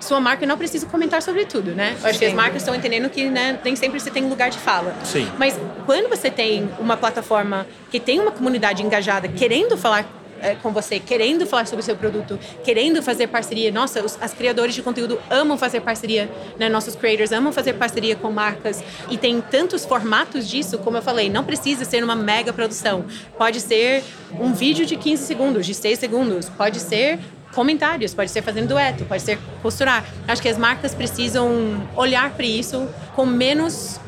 [0.00, 1.96] sua marca não precisa comentar sobre tudo, né?
[2.00, 4.58] Eu acho que as marcas estão entendendo que né, nem sempre você tem lugar de
[4.58, 4.94] fala.
[5.04, 5.28] Sim.
[5.36, 10.06] Mas quando você tem uma plataforma que tem uma comunidade engajada querendo falar
[10.40, 13.70] é, com você, querendo falar sobre o seu produto, querendo fazer parceria.
[13.72, 16.68] Nossa, os as criadores de conteúdo amam fazer parceria, né?
[16.68, 21.30] Nossos creators amam fazer parceria com marcas e tem tantos formatos disso, como eu falei,
[21.30, 23.04] não precisa ser uma mega produção.
[23.36, 24.04] Pode ser
[24.38, 27.18] um vídeo de 15 segundos, de 6 segundos, pode ser
[27.54, 30.04] comentários, pode ser fazendo dueto, pode ser costurar.
[30.26, 33.98] Acho que as marcas precisam olhar para isso com menos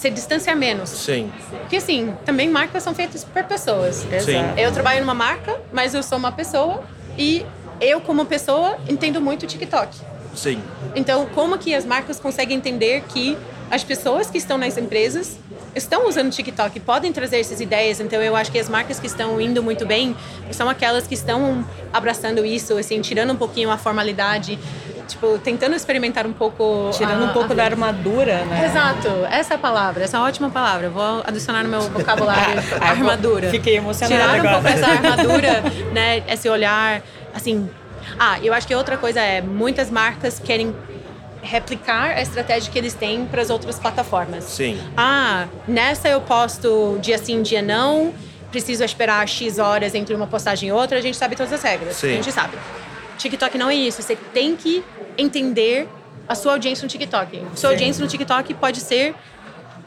[0.00, 0.88] se distanciar menos.
[0.88, 1.30] Sim.
[1.50, 3.96] Porque assim, também marcas são feitas por pessoas.
[3.96, 4.40] Sim.
[4.56, 6.82] Eu trabalho numa marca, mas eu sou uma pessoa
[7.18, 7.44] e
[7.82, 9.94] eu como pessoa entendo muito o TikTok.
[10.34, 10.62] Sim.
[10.94, 13.36] Então, como que as marcas conseguem entender que
[13.70, 15.38] as pessoas que estão nas empresas
[15.74, 18.00] estão usando o TikTok, podem trazer essas ideias.
[18.00, 20.16] Então, eu acho que as marcas que estão indo muito bem
[20.50, 24.58] são aquelas que estão abraçando isso, assim, tirando um pouquinho a formalidade
[25.10, 26.90] tipo, tentando experimentar um pouco.
[26.92, 28.66] Tirando a, um pouco da armadura, né?
[28.66, 30.88] Exato, essa é a palavra, essa é ótima palavra.
[30.88, 33.50] vou adicionar no meu vocabulário a armadura.
[33.50, 34.20] Fiquei emocionada.
[34.20, 34.58] Tirar agora.
[34.58, 35.62] um pouco essa armadura,
[35.92, 36.22] né?
[36.28, 37.02] Esse olhar,
[37.34, 37.68] assim.
[38.18, 40.74] Ah, eu acho que outra coisa é, muitas marcas querem
[41.42, 44.44] replicar a estratégia que eles têm para as outras plataformas.
[44.44, 44.78] Sim.
[44.96, 48.12] Ah, nessa eu posto dia sim, dia não.
[48.50, 50.98] Preciso esperar X horas entre uma postagem e outra.
[50.98, 51.96] A gente sabe todas as regras.
[51.96, 52.10] Sim.
[52.10, 52.56] A gente sabe.
[53.16, 54.02] TikTok não é isso.
[54.02, 54.82] Você tem que
[55.16, 55.88] entender
[56.28, 57.38] a sua audiência no TikTok.
[57.54, 57.66] Sua Sim.
[57.66, 59.14] audiência no TikTok pode ser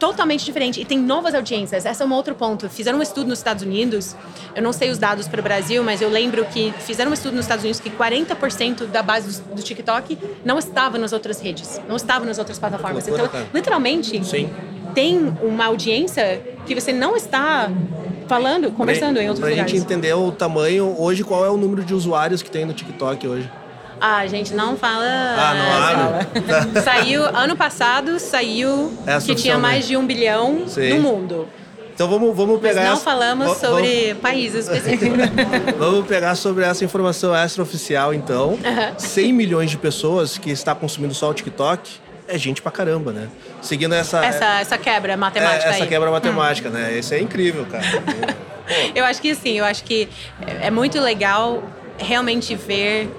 [0.04, 1.86] totalmente diferente e tem novas audiências.
[1.86, 2.68] Esse é um outro ponto.
[2.68, 4.18] Fizeram um estudo nos Estados Unidos,
[4.54, 7.38] eu não sei os dados para o Brasil, mas eu lembro que fizeram um estudo
[7.38, 11.80] nos Estados Unidos que 40% da base do, do TikTok não estava nas outras redes,
[11.88, 13.08] não estava nas outras plataformas.
[13.08, 14.49] então, literalmente, Sim.
[14.93, 17.72] tem uma audiência que você não está
[18.28, 19.72] falando, conversando em outros pra lugares.
[19.72, 23.26] gente entender o tamanho, hoje qual é o número de usuários que tem no TikTok
[23.26, 23.49] hoje?
[24.06, 25.06] Ah, a gente não fala.
[25.06, 26.82] Ah, não abre?
[26.84, 29.62] Saiu ano passado, saiu É que tinha oficial, né?
[29.62, 30.95] mais de um bilhão Sim.
[30.95, 31.47] no mundo.
[31.95, 32.84] Então vamos, vamos Mas pegar.
[32.88, 35.18] não essa- falamos va- sobre países específicos.
[35.18, 38.60] Vamos, vamos pegar sobre essa informação extraoficial, então.
[38.97, 41.89] 100 milhões de pessoas que está consumindo só o TikTok
[42.28, 43.30] é gente pra caramba, né?
[43.62, 44.26] Seguindo essa.
[44.26, 45.88] essa, essa quebra é, matemática essa aí.
[45.89, 46.97] quebra matemática, né?
[46.99, 47.86] Isso é incrível, cara.
[48.93, 50.10] Eu acho que sim, eu acho que
[50.62, 51.64] é muito legal
[51.97, 53.10] realmente ver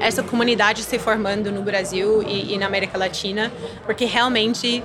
[0.00, 3.52] essa comunidade se formando no Brasil e, e na América Latina,
[3.84, 4.82] porque realmente,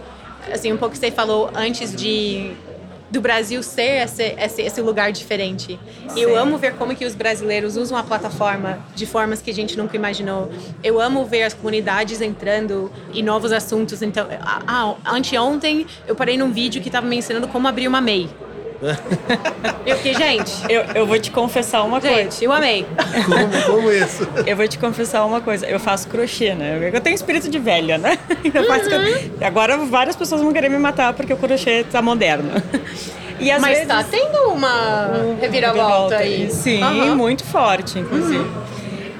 [0.51, 2.55] assim, um pouco que você falou antes de
[3.11, 5.79] do Brasil ser esse, esse, esse lugar diferente.
[6.15, 9.77] Eu amo ver como que os brasileiros usam a plataforma de formas que a gente
[9.77, 10.51] nunca imaginou.
[10.83, 14.01] Eu amo ver as comunidades entrando em novos assuntos.
[14.01, 18.29] Então, ah, anteontem eu parei num vídeo que estava me ensinando como abrir uma MEI.
[19.85, 22.15] Eu fiquei, gente, Eu, eu vou te confessar uma coisa.
[22.15, 22.85] gente, eu amei.
[23.25, 24.27] como, como isso?
[24.45, 25.65] Eu vou te confessar uma coisa.
[25.65, 26.89] Eu faço crochê, né?
[26.93, 28.17] Eu tenho espírito de velha, né?
[28.53, 29.31] Eu faço Uhum.
[29.41, 32.51] Agora várias pessoas vão querer me matar porque o crochê tá moderno.
[33.39, 33.87] E às Mas vezes...
[33.87, 36.49] tá tendo uma reviravolta aí.
[36.49, 37.15] Sim, Aham.
[37.15, 38.49] muito forte, inclusive.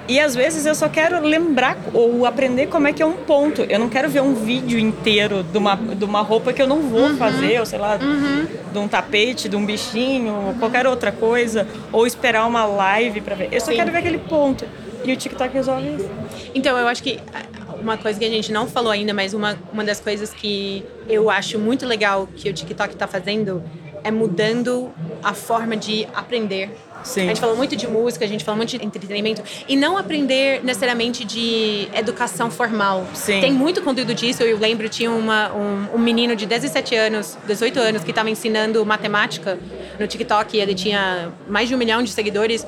[0.09, 3.61] E às vezes eu só quero lembrar ou aprender como é que é um ponto.
[3.61, 6.81] Eu não quero ver um vídeo inteiro de uma, de uma roupa que eu não
[6.81, 11.67] vou fazer, ou sei lá, de um tapete, de um bichinho, ou qualquer outra coisa,
[11.91, 13.49] ou esperar uma live pra ver.
[13.51, 13.77] Eu só Sim.
[13.77, 14.65] quero ver aquele ponto.
[15.05, 16.09] E o TikTok resolve isso.
[16.55, 19.59] Então, eu acho que ah, uma coisa que a gente não falou ainda, mas uma,
[19.71, 23.63] uma das coisas que eu acho muito legal que o TikTok está fazendo
[24.03, 24.91] é mudando
[25.21, 26.71] a forma de aprender.
[27.03, 27.23] Sim.
[27.23, 29.41] A gente falou muito de música, a gente falou muito de entretenimento.
[29.67, 33.05] E não aprender necessariamente de educação formal.
[33.13, 33.41] Sim.
[33.41, 34.43] Tem muito conteúdo disso.
[34.43, 38.85] Eu lembro, tinha uma, um, um menino de 17 anos, 18 anos, que estava ensinando
[38.85, 39.57] matemática
[39.99, 40.57] no TikTok.
[40.57, 42.65] Ele tinha mais de um milhão de seguidores.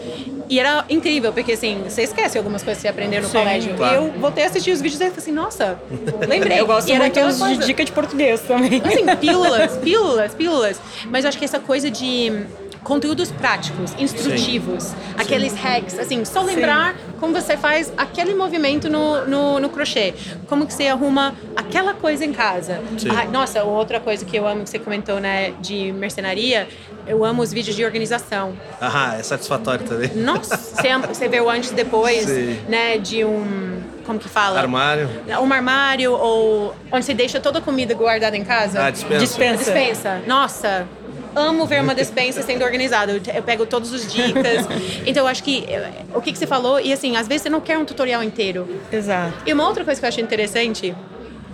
[0.49, 3.73] E era incrível, porque assim, você esquece algumas coisas que você aprendeu no Sim, colégio.
[3.75, 3.93] claro.
[3.93, 5.79] E eu voltei a assistir os vídeos e falei assim, nossa,
[6.27, 6.59] lembrei.
[6.59, 8.81] Eu gosto E era muito de dica de português também.
[8.83, 10.81] Assim, pílulas, pílulas, pílulas.
[11.05, 12.45] Mas eu acho que essa coisa de
[12.83, 19.59] conteúdos práticos, instrutivos, aqueles hacks, assim, só lembrar como você faz aquele movimento no, no,
[19.59, 20.13] no crochê,
[20.47, 22.81] como que você arruma aquela coisa em casa.
[22.97, 23.09] Sim.
[23.09, 26.67] Ah, nossa, outra coisa que eu amo que você comentou, né, de mercenaria,
[27.05, 28.53] eu amo os vídeos de organização.
[28.79, 30.11] Ah, é satisfatório também.
[30.15, 32.59] Nossa, você, você vê o antes e depois, Sim.
[32.67, 34.59] né, de um, como que fala?
[34.59, 35.09] Armário.
[35.41, 38.85] Um armário ou onde você deixa toda a comida guardada em casa.
[38.85, 39.19] Ah, dispensa.
[39.19, 39.63] Dispensa.
[39.63, 40.21] Dispensa.
[40.27, 40.87] Nossa,
[41.35, 43.11] amo ver uma dispensa sendo organizada.
[43.11, 44.65] Eu, eu pego todos os dicas.
[45.05, 47.49] Então, eu acho que eh, o que, que você falou, e assim, às vezes você
[47.49, 48.67] não quer um tutorial inteiro.
[48.91, 49.33] Exato.
[49.45, 50.95] E uma outra coisa que eu acho interessante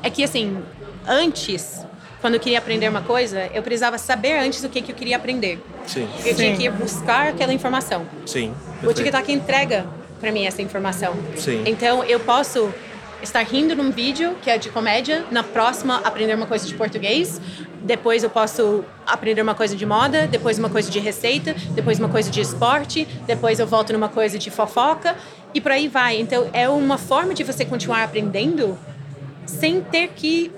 [0.03, 0.57] é que, assim,
[1.07, 1.85] antes,
[2.21, 5.15] quando eu queria aprender uma coisa, eu precisava saber antes o que, que eu queria
[5.15, 5.59] aprender.
[5.85, 6.57] Sim, Eu tinha Sim.
[6.57, 8.05] que ir buscar aquela informação.
[8.25, 8.53] sim.
[8.83, 8.95] O perfeito.
[9.05, 9.85] TikTok entrega
[10.19, 11.15] para mim essa informação.
[11.35, 11.63] Sim.
[11.65, 12.73] Então eu posso
[13.21, 17.41] estar rindo num vídeo que é de comédia, na próxima aprender uma coisa de português,
[17.81, 22.09] depois eu posso aprender uma coisa de moda, depois uma coisa de receita, depois uma
[22.09, 25.15] coisa de esporte, depois eu volto numa coisa de fofoca
[25.53, 26.19] e por aí vai.
[26.19, 28.77] Então é uma forma de você continuar aprendendo
[29.45, 30.51] sem ter que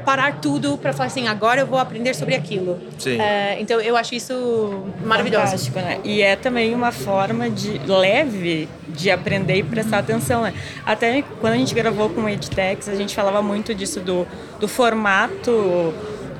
[0.00, 2.78] parar tudo para falar assim, agora eu vou aprender sobre aquilo.
[2.98, 3.20] Sim.
[3.20, 5.44] É, então eu acho isso maravilhoso.
[5.44, 6.00] Fantástico, né?
[6.04, 10.54] E é também uma forma de leve de aprender e prestar atenção, né?
[10.84, 14.26] Até quando a gente gravou com o Edtex, a gente falava muito disso do,
[14.58, 15.94] do formato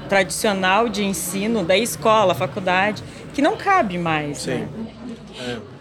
[0.09, 3.03] tradicional de ensino da escola, faculdade,
[3.33, 4.51] que não cabe mais, Sim.
[4.51, 4.69] né?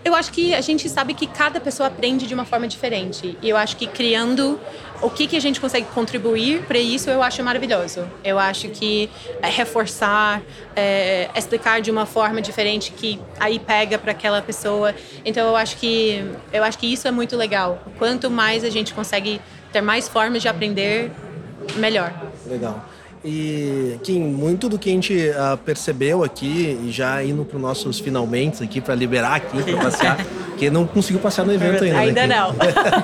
[0.04, 3.38] Eu acho que a gente sabe que cada pessoa aprende de uma forma diferente.
[3.42, 4.60] E eu acho que criando
[5.02, 8.08] o que, que a gente consegue contribuir para isso, eu acho maravilhoso.
[8.24, 9.10] Eu acho que
[9.42, 10.42] é, reforçar,
[10.76, 14.96] é, explicar de uma forma diferente que aí pega para aquela pessoa.
[15.26, 16.24] Então eu acho que
[16.54, 17.84] eu acho que isso é muito legal.
[17.98, 19.42] Quanto mais a gente consegue
[19.72, 21.12] ter mais formas de aprender,
[21.76, 22.14] melhor.
[22.46, 22.89] Legal.
[23.24, 27.62] E, Kim, muito do que a gente uh, percebeu aqui, e já indo para os
[27.62, 30.18] nossos finalmente aqui, para liberar aqui, para passear,
[30.58, 31.98] que não conseguiu passear no evento ainda.
[31.98, 32.56] É Ainda né, não.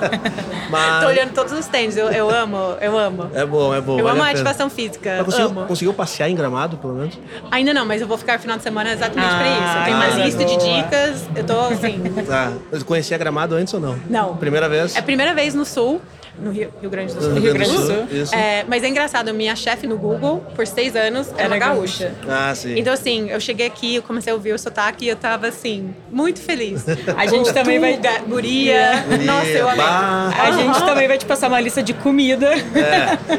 [0.70, 1.02] Mas...
[1.02, 3.30] Tô olhando todos os tênis, eu, eu amo, eu amo.
[3.34, 3.98] É bom, é bom.
[3.98, 7.18] Eu vale amo a ativação física, conseguiu, conseguiu passear em Gramado, pelo menos?
[7.50, 9.78] Ainda não, mas eu vou ficar no final de semana exatamente Ah, pra isso.
[9.78, 10.82] Eu tenho uma coisa lista de boa.
[10.82, 12.02] dicas, eu tô assim...
[12.30, 12.52] Ah,
[12.84, 13.98] conhecia Gramado antes ou não?
[14.08, 14.36] Não.
[14.36, 14.96] Primeira vez?
[14.96, 16.00] É a primeira vez no Sul,
[16.38, 17.30] no Rio, Rio Grande do Sul.
[17.32, 17.86] No Rio Grande do
[18.26, 18.38] Sul.
[18.38, 22.14] É, mas é engraçado, minha chefe no Google, por seis anos, era Era gaúcha.
[22.28, 22.78] Ah, sim.
[22.78, 25.94] Então, assim, eu cheguei aqui, eu comecei a ouvir o sotaque e eu tava, assim,
[26.10, 26.84] muito feliz.
[27.16, 27.96] A gente também vai.
[28.26, 29.04] Guria.
[29.08, 29.84] Guria, Nossa, eu amei.
[29.84, 32.50] A gente também vai te passar uma lista de comida.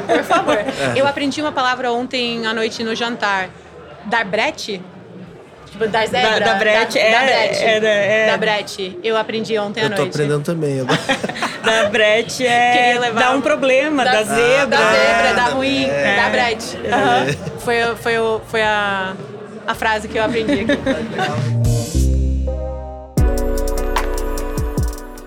[0.06, 0.58] Por favor.
[0.96, 3.50] Eu aprendi uma palavra ontem à noite no jantar.
[4.06, 4.80] Dar brete?
[5.78, 6.40] Tipo, dar zebra?
[6.40, 7.62] Da- da brete, Da, é- da brete.
[7.64, 8.26] é da- é.
[8.26, 8.98] Da brete.
[9.04, 10.10] Eu aprendi ontem à Eu tô noite.
[10.14, 10.98] aprendendo também agora.
[11.64, 12.96] Da brete é.
[12.98, 14.66] Levar Dá um problema, da, zebra.
[14.66, 16.16] Da zebra, da Ah, ruim, é.
[16.16, 16.76] da brete.
[16.78, 17.26] Aham.
[17.60, 19.14] Foi, foi, o- foi a,
[19.66, 20.66] a frase que eu aprendi aqui.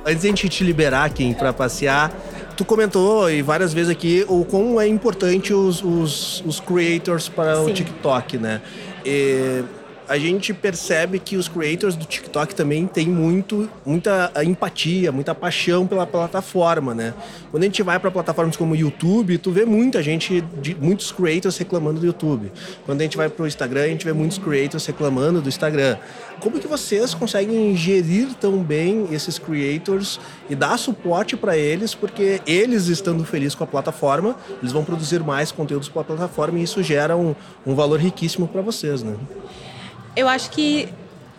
[0.05, 2.11] Antes de a gente te liberar, Kim, pra passear,
[2.57, 7.59] tu comentou e várias vezes aqui o quão é importante os, os, os creators para
[7.61, 7.73] o Sim.
[7.73, 8.61] TikTok, né?
[9.05, 9.63] E
[10.11, 15.87] a gente percebe que os creators do TikTok também têm muito, muita empatia, muita paixão
[15.87, 17.13] pela plataforma, né?
[17.49, 21.13] Quando a gente vai para plataformas como o YouTube, tu vê muita gente, de, muitos
[21.13, 22.51] creators reclamando do YouTube.
[22.85, 25.95] Quando a gente vai para o Instagram, a gente vê muitos creators reclamando do Instagram.
[26.41, 32.41] Como que vocês conseguem gerir tão bem esses creators e dar suporte para eles, porque
[32.45, 36.63] eles estando felizes com a plataforma, eles vão produzir mais conteúdos para a plataforma e
[36.63, 37.33] isso gera um,
[37.65, 39.15] um valor riquíssimo para vocês, né?
[40.15, 40.89] Eu acho que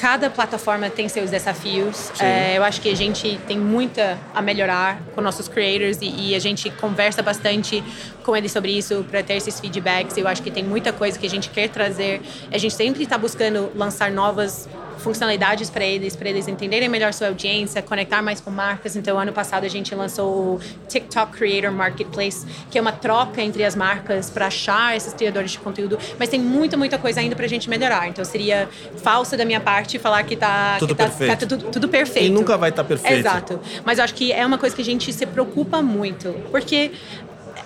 [0.03, 2.11] cada plataforma tem seus desafios.
[2.21, 6.35] É, eu acho que a gente tem muita a melhorar com nossos creators e, e
[6.35, 7.85] a gente conversa bastante
[8.25, 10.17] com eles sobre isso para ter esses feedbacks.
[10.17, 12.21] Eu acho que tem muita coisa que a gente quer trazer.
[12.51, 14.69] A gente sempre está buscando lançar novas
[15.03, 18.97] funcionalidades para eles, para eles entenderem melhor sua audiência, conectar mais com marcas.
[18.97, 23.65] Então, ano passado a gente lançou o TikTok Creator Marketplace, que é uma troca entre
[23.65, 25.99] as marcas para achar esses criadores de conteúdo.
[26.19, 28.09] Mas tem muita, muita coisa ainda para a gente melhorar.
[28.09, 28.69] Então, seria
[29.03, 31.41] falso da minha parte falar que tá Tudo que tá, perfeito.
[31.41, 32.27] tá tudo, tudo perfeito.
[32.27, 33.19] E nunca vai estar perfeito.
[33.19, 33.61] Exato.
[33.85, 36.93] Mas eu acho que é uma coisa que a gente se preocupa muito, porque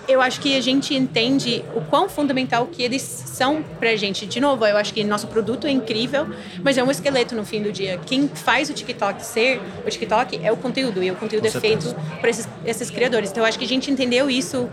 [0.09, 4.26] eu acho que a gente entende o quão fundamental que eles são pra gente.
[4.26, 6.28] De novo, eu acho que nosso produto é incrível,
[6.62, 7.98] mas é um esqueleto no fim do dia.
[8.07, 11.50] Quem faz o TikTok ser o TikTok é o conteúdo, e o conteúdo Com é
[11.50, 11.94] certeza.
[11.94, 13.30] feito por esses, esses criadores.
[13.30, 14.68] Então eu acho que a gente entendeu isso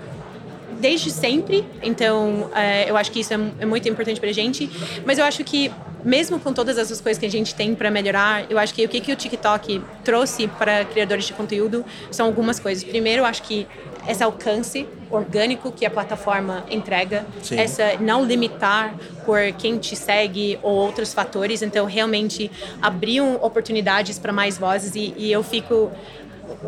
[0.80, 4.70] desde sempre, então é, eu acho que isso é, é muito importante pra gente.
[5.06, 5.72] Mas eu acho que,
[6.04, 8.90] mesmo com todas essas coisas que a gente tem para melhorar, eu acho que o
[8.90, 12.84] que, que o TikTok trouxe para criadores de conteúdo são algumas coisas.
[12.84, 13.66] Primeiro, eu acho que
[14.08, 17.60] esse alcance orgânico que a plataforma entrega, Sim.
[17.60, 18.96] essa não limitar
[19.26, 22.50] por quem te segue ou outros fatores, então realmente
[22.82, 25.92] abriam oportunidades para mais vozes e, e eu fico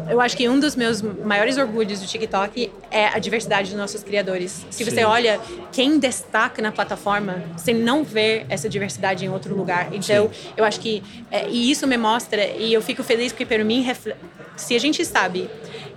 [0.09, 4.03] eu acho que um dos meus maiores orgulhos do TikTok é a diversidade dos nossos
[4.03, 4.65] criadores.
[4.69, 5.03] Se você Sim.
[5.03, 5.39] olha
[5.71, 9.93] quem destaca na plataforma, você não vê essa diversidade em outro lugar.
[9.93, 13.63] Então, eu acho que é, e isso me mostra e eu fico feliz porque para
[13.63, 13.85] mim
[14.55, 15.49] se a gente sabe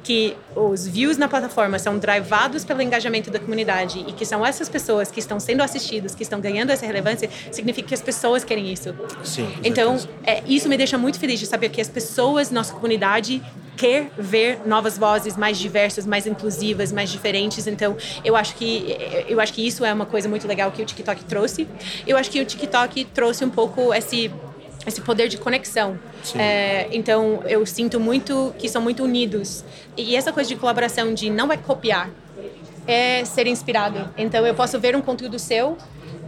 [0.03, 4.68] que os views na plataforma são drivados pelo engajamento da comunidade e que são essas
[4.68, 8.72] pessoas que estão sendo assistidas, que estão ganhando essa relevância, significa que as pessoas querem
[8.72, 8.94] isso.
[9.22, 13.42] Sim, Então, é, isso me deixa muito feliz de saber que as pessoas, nossa comunidade,
[13.76, 17.66] quer ver novas vozes mais diversas, mais inclusivas, mais diferentes.
[17.66, 18.96] Então, eu acho que
[19.28, 21.66] eu acho que isso é uma coisa muito legal que o TikTok trouxe.
[22.07, 24.30] Eu acho que o TikTok trouxe um pouco esse
[24.89, 25.99] esse poder de conexão.
[26.36, 29.64] É, então, eu sinto muito que são muito unidos.
[29.97, 32.11] E essa coisa de colaboração de não é copiar,
[32.86, 34.09] é ser inspirado.
[34.16, 35.76] Então, eu posso ver um conteúdo seu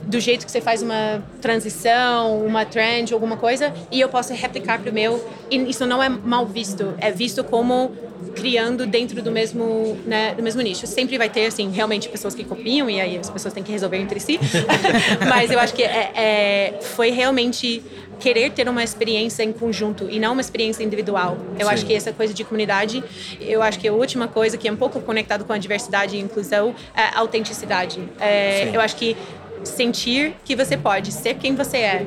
[0.04, 4.80] do jeito que você faz uma transição, uma trend, alguma coisa, e eu posso replicar
[4.80, 5.24] para o meu.
[5.50, 7.92] E isso não é mal visto, é visto como
[8.34, 10.86] criando dentro do mesmo, né, do mesmo nicho.
[10.86, 13.98] Sempre vai ter, assim, realmente pessoas que copiam e aí as pessoas têm que resolver
[13.98, 14.38] entre si.
[15.28, 17.82] Mas eu acho que é, é- foi realmente
[18.20, 21.38] querer ter uma experiência em conjunto e não uma experiência individual.
[21.58, 21.72] Eu Sim.
[21.72, 23.02] acho que essa coisa de comunidade,
[23.40, 26.20] eu acho que a última coisa que é um pouco conectado com a diversidade e
[26.20, 27.98] inclusão é a autenticidade.
[28.20, 29.16] É, eu acho que
[29.64, 32.06] sentir que você pode ser quem você é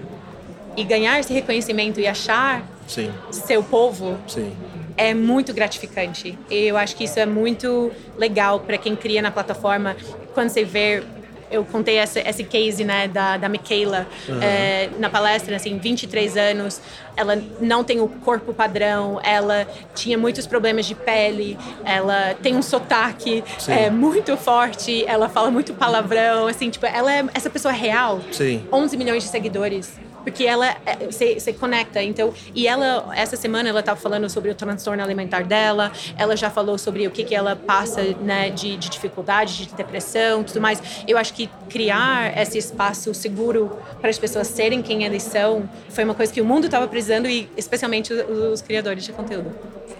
[0.77, 4.51] e ganhar esse reconhecimento e achar Sim, seu povo sim.
[4.97, 6.37] é muito gratificante.
[6.49, 9.95] Eu acho que isso é muito legal para quem cria na plataforma
[10.33, 11.03] quando você vê
[11.51, 14.41] eu contei essa, esse case, né, da, da Michaela uhum.
[14.41, 16.81] é, na palestra, assim, 23 anos,
[17.15, 22.61] ela não tem o corpo padrão, ela tinha muitos problemas de pele, ela tem um
[22.61, 28.21] sotaque é, muito forte, ela fala muito palavrão, assim, tipo, ela é essa pessoa real.
[28.31, 28.65] Sim.
[28.71, 29.93] 11 milhões de seguidores
[30.23, 30.75] porque ela
[31.11, 32.01] se, se conecta.
[32.01, 35.91] Então, e ela essa semana ela estava falando sobre o transtorno alimentar dela.
[36.17, 40.43] Ela já falou sobre o que que ela passa, né, de, de dificuldade, de depressão,
[40.43, 40.81] tudo mais.
[41.07, 46.03] Eu acho que criar esse espaço seguro para as pessoas serem quem eles são foi
[46.03, 49.51] uma coisa que o mundo estava precisando e especialmente os, os criadores de conteúdo.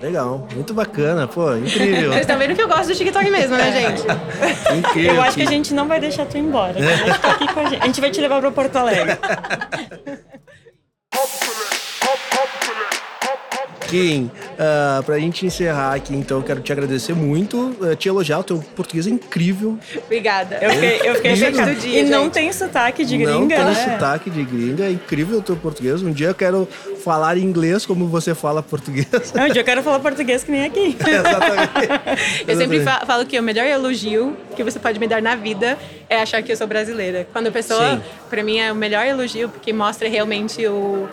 [0.04, 2.12] Legal, muito bacana, pô, incrível.
[2.12, 4.04] Vocês estão vendo que eu gosto do TikTok mesmo, né, gente?
[4.78, 5.16] incrível.
[5.16, 6.76] Eu acho que a gente não vai deixar tu embora.
[6.78, 7.82] A aqui com a gente.
[7.82, 9.18] A gente vai te levar para Porto Alegre.
[13.93, 18.39] Kim, uh, pra gente encerrar aqui, então, eu quero te agradecer muito, uh, te elogiar,
[18.39, 19.77] o teu português é incrível.
[20.05, 20.57] Obrigada.
[20.59, 21.89] Eu fiquei, eu fiquei do dia.
[21.91, 22.09] E gente.
[22.09, 23.75] não tem sotaque de gringa, Não tem né?
[23.75, 26.01] sotaque de gringa, é incrível o teu português.
[26.01, 26.67] Um dia eu quero
[27.03, 29.05] falar inglês como você fala português.
[29.35, 30.97] um dia eu quero falar português que nem aqui.
[31.05, 32.43] Exatamente.
[32.47, 35.77] Eu sempre falo que o melhor elogio que você pode me dar na vida
[36.09, 37.27] é achar que eu sou brasileira.
[37.31, 41.07] Quando a pessoa, para mim, é o melhor elogio porque mostra realmente o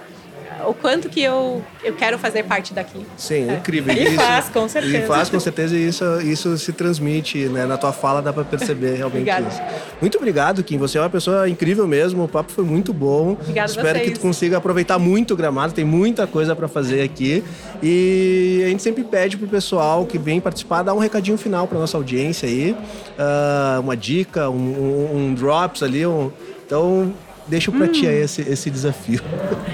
[0.67, 3.05] o quanto que eu, eu quero fazer parte daqui.
[3.17, 3.55] Sim, é.
[3.55, 3.95] incrível.
[3.95, 4.99] E isso, faz, com certeza.
[4.99, 7.67] E faz, com certeza, e isso, isso se transmite, né?
[7.67, 9.61] Na tua fala dá para perceber realmente isso.
[10.01, 10.79] Muito obrigado, Kim.
[10.79, 12.25] Você é uma pessoa incrível mesmo.
[12.25, 13.33] O papo foi muito bom.
[13.33, 14.09] Obrigada Espero vocês.
[14.09, 15.73] que tu consiga aproveitar muito o gramado.
[15.73, 17.45] Tem muita coisa para fazer aqui.
[17.83, 21.79] E a gente sempre pede pro pessoal que vem participar dar um recadinho final para
[21.79, 22.73] nossa audiência aí.
[22.73, 26.07] Uh, uma dica, um, um, um drops ali.
[26.07, 26.31] Um...
[26.67, 27.13] Então,
[27.51, 27.93] Deixa pra hum.
[27.93, 29.21] ti aí esse, esse desafio.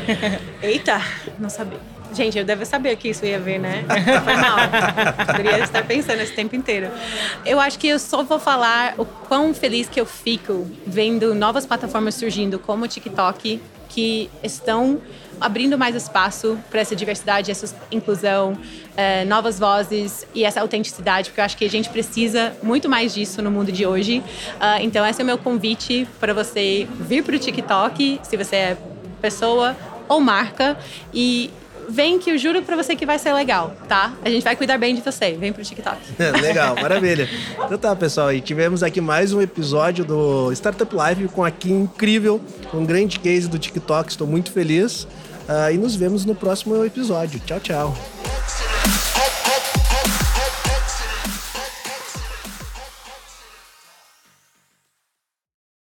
[0.63, 0.99] Eita,
[1.39, 1.79] não sabia.
[2.15, 3.85] Gente, eu deve saber que isso ia ver, né?
[4.25, 4.57] Foi mal.
[5.27, 6.89] Poderia estar pensando esse tempo inteiro.
[7.45, 11.67] Eu acho que eu só vou falar o quão feliz que eu fico vendo novas
[11.67, 13.61] plataformas surgindo, como o TikTok,
[13.91, 15.03] que estão
[15.39, 18.57] abrindo mais espaço para essa diversidade, essa inclusão,
[18.97, 23.15] é, novas vozes e essa autenticidade, porque eu acho que a gente precisa muito mais
[23.15, 24.19] disso no mundo de hoje.
[24.19, 28.57] Uh, então, esse é o meu convite para você vir para o TikTok, se você
[28.57, 28.77] é
[29.21, 29.77] pessoa
[30.09, 30.79] ou marca,
[31.13, 31.51] e
[31.89, 34.15] vem que eu juro para você que vai ser legal, tá?
[34.25, 35.33] A gente vai cuidar bem de você.
[35.33, 35.99] Vem pro TikTok.
[36.41, 37.29] legal, maravilha.
[37.65, 42.41] Então tá, pessoal, e tivemos aqui mais um episódio do Startup Live com aqui incrível,
[42.73, 44.11] um grande case do TikTok.
[44.11, 45.07] Estou muito feliz.
[45.49, 47.39] Uh, e nos vemos no próximo episódio.
[47.41, 47.97] Tchau, tchau.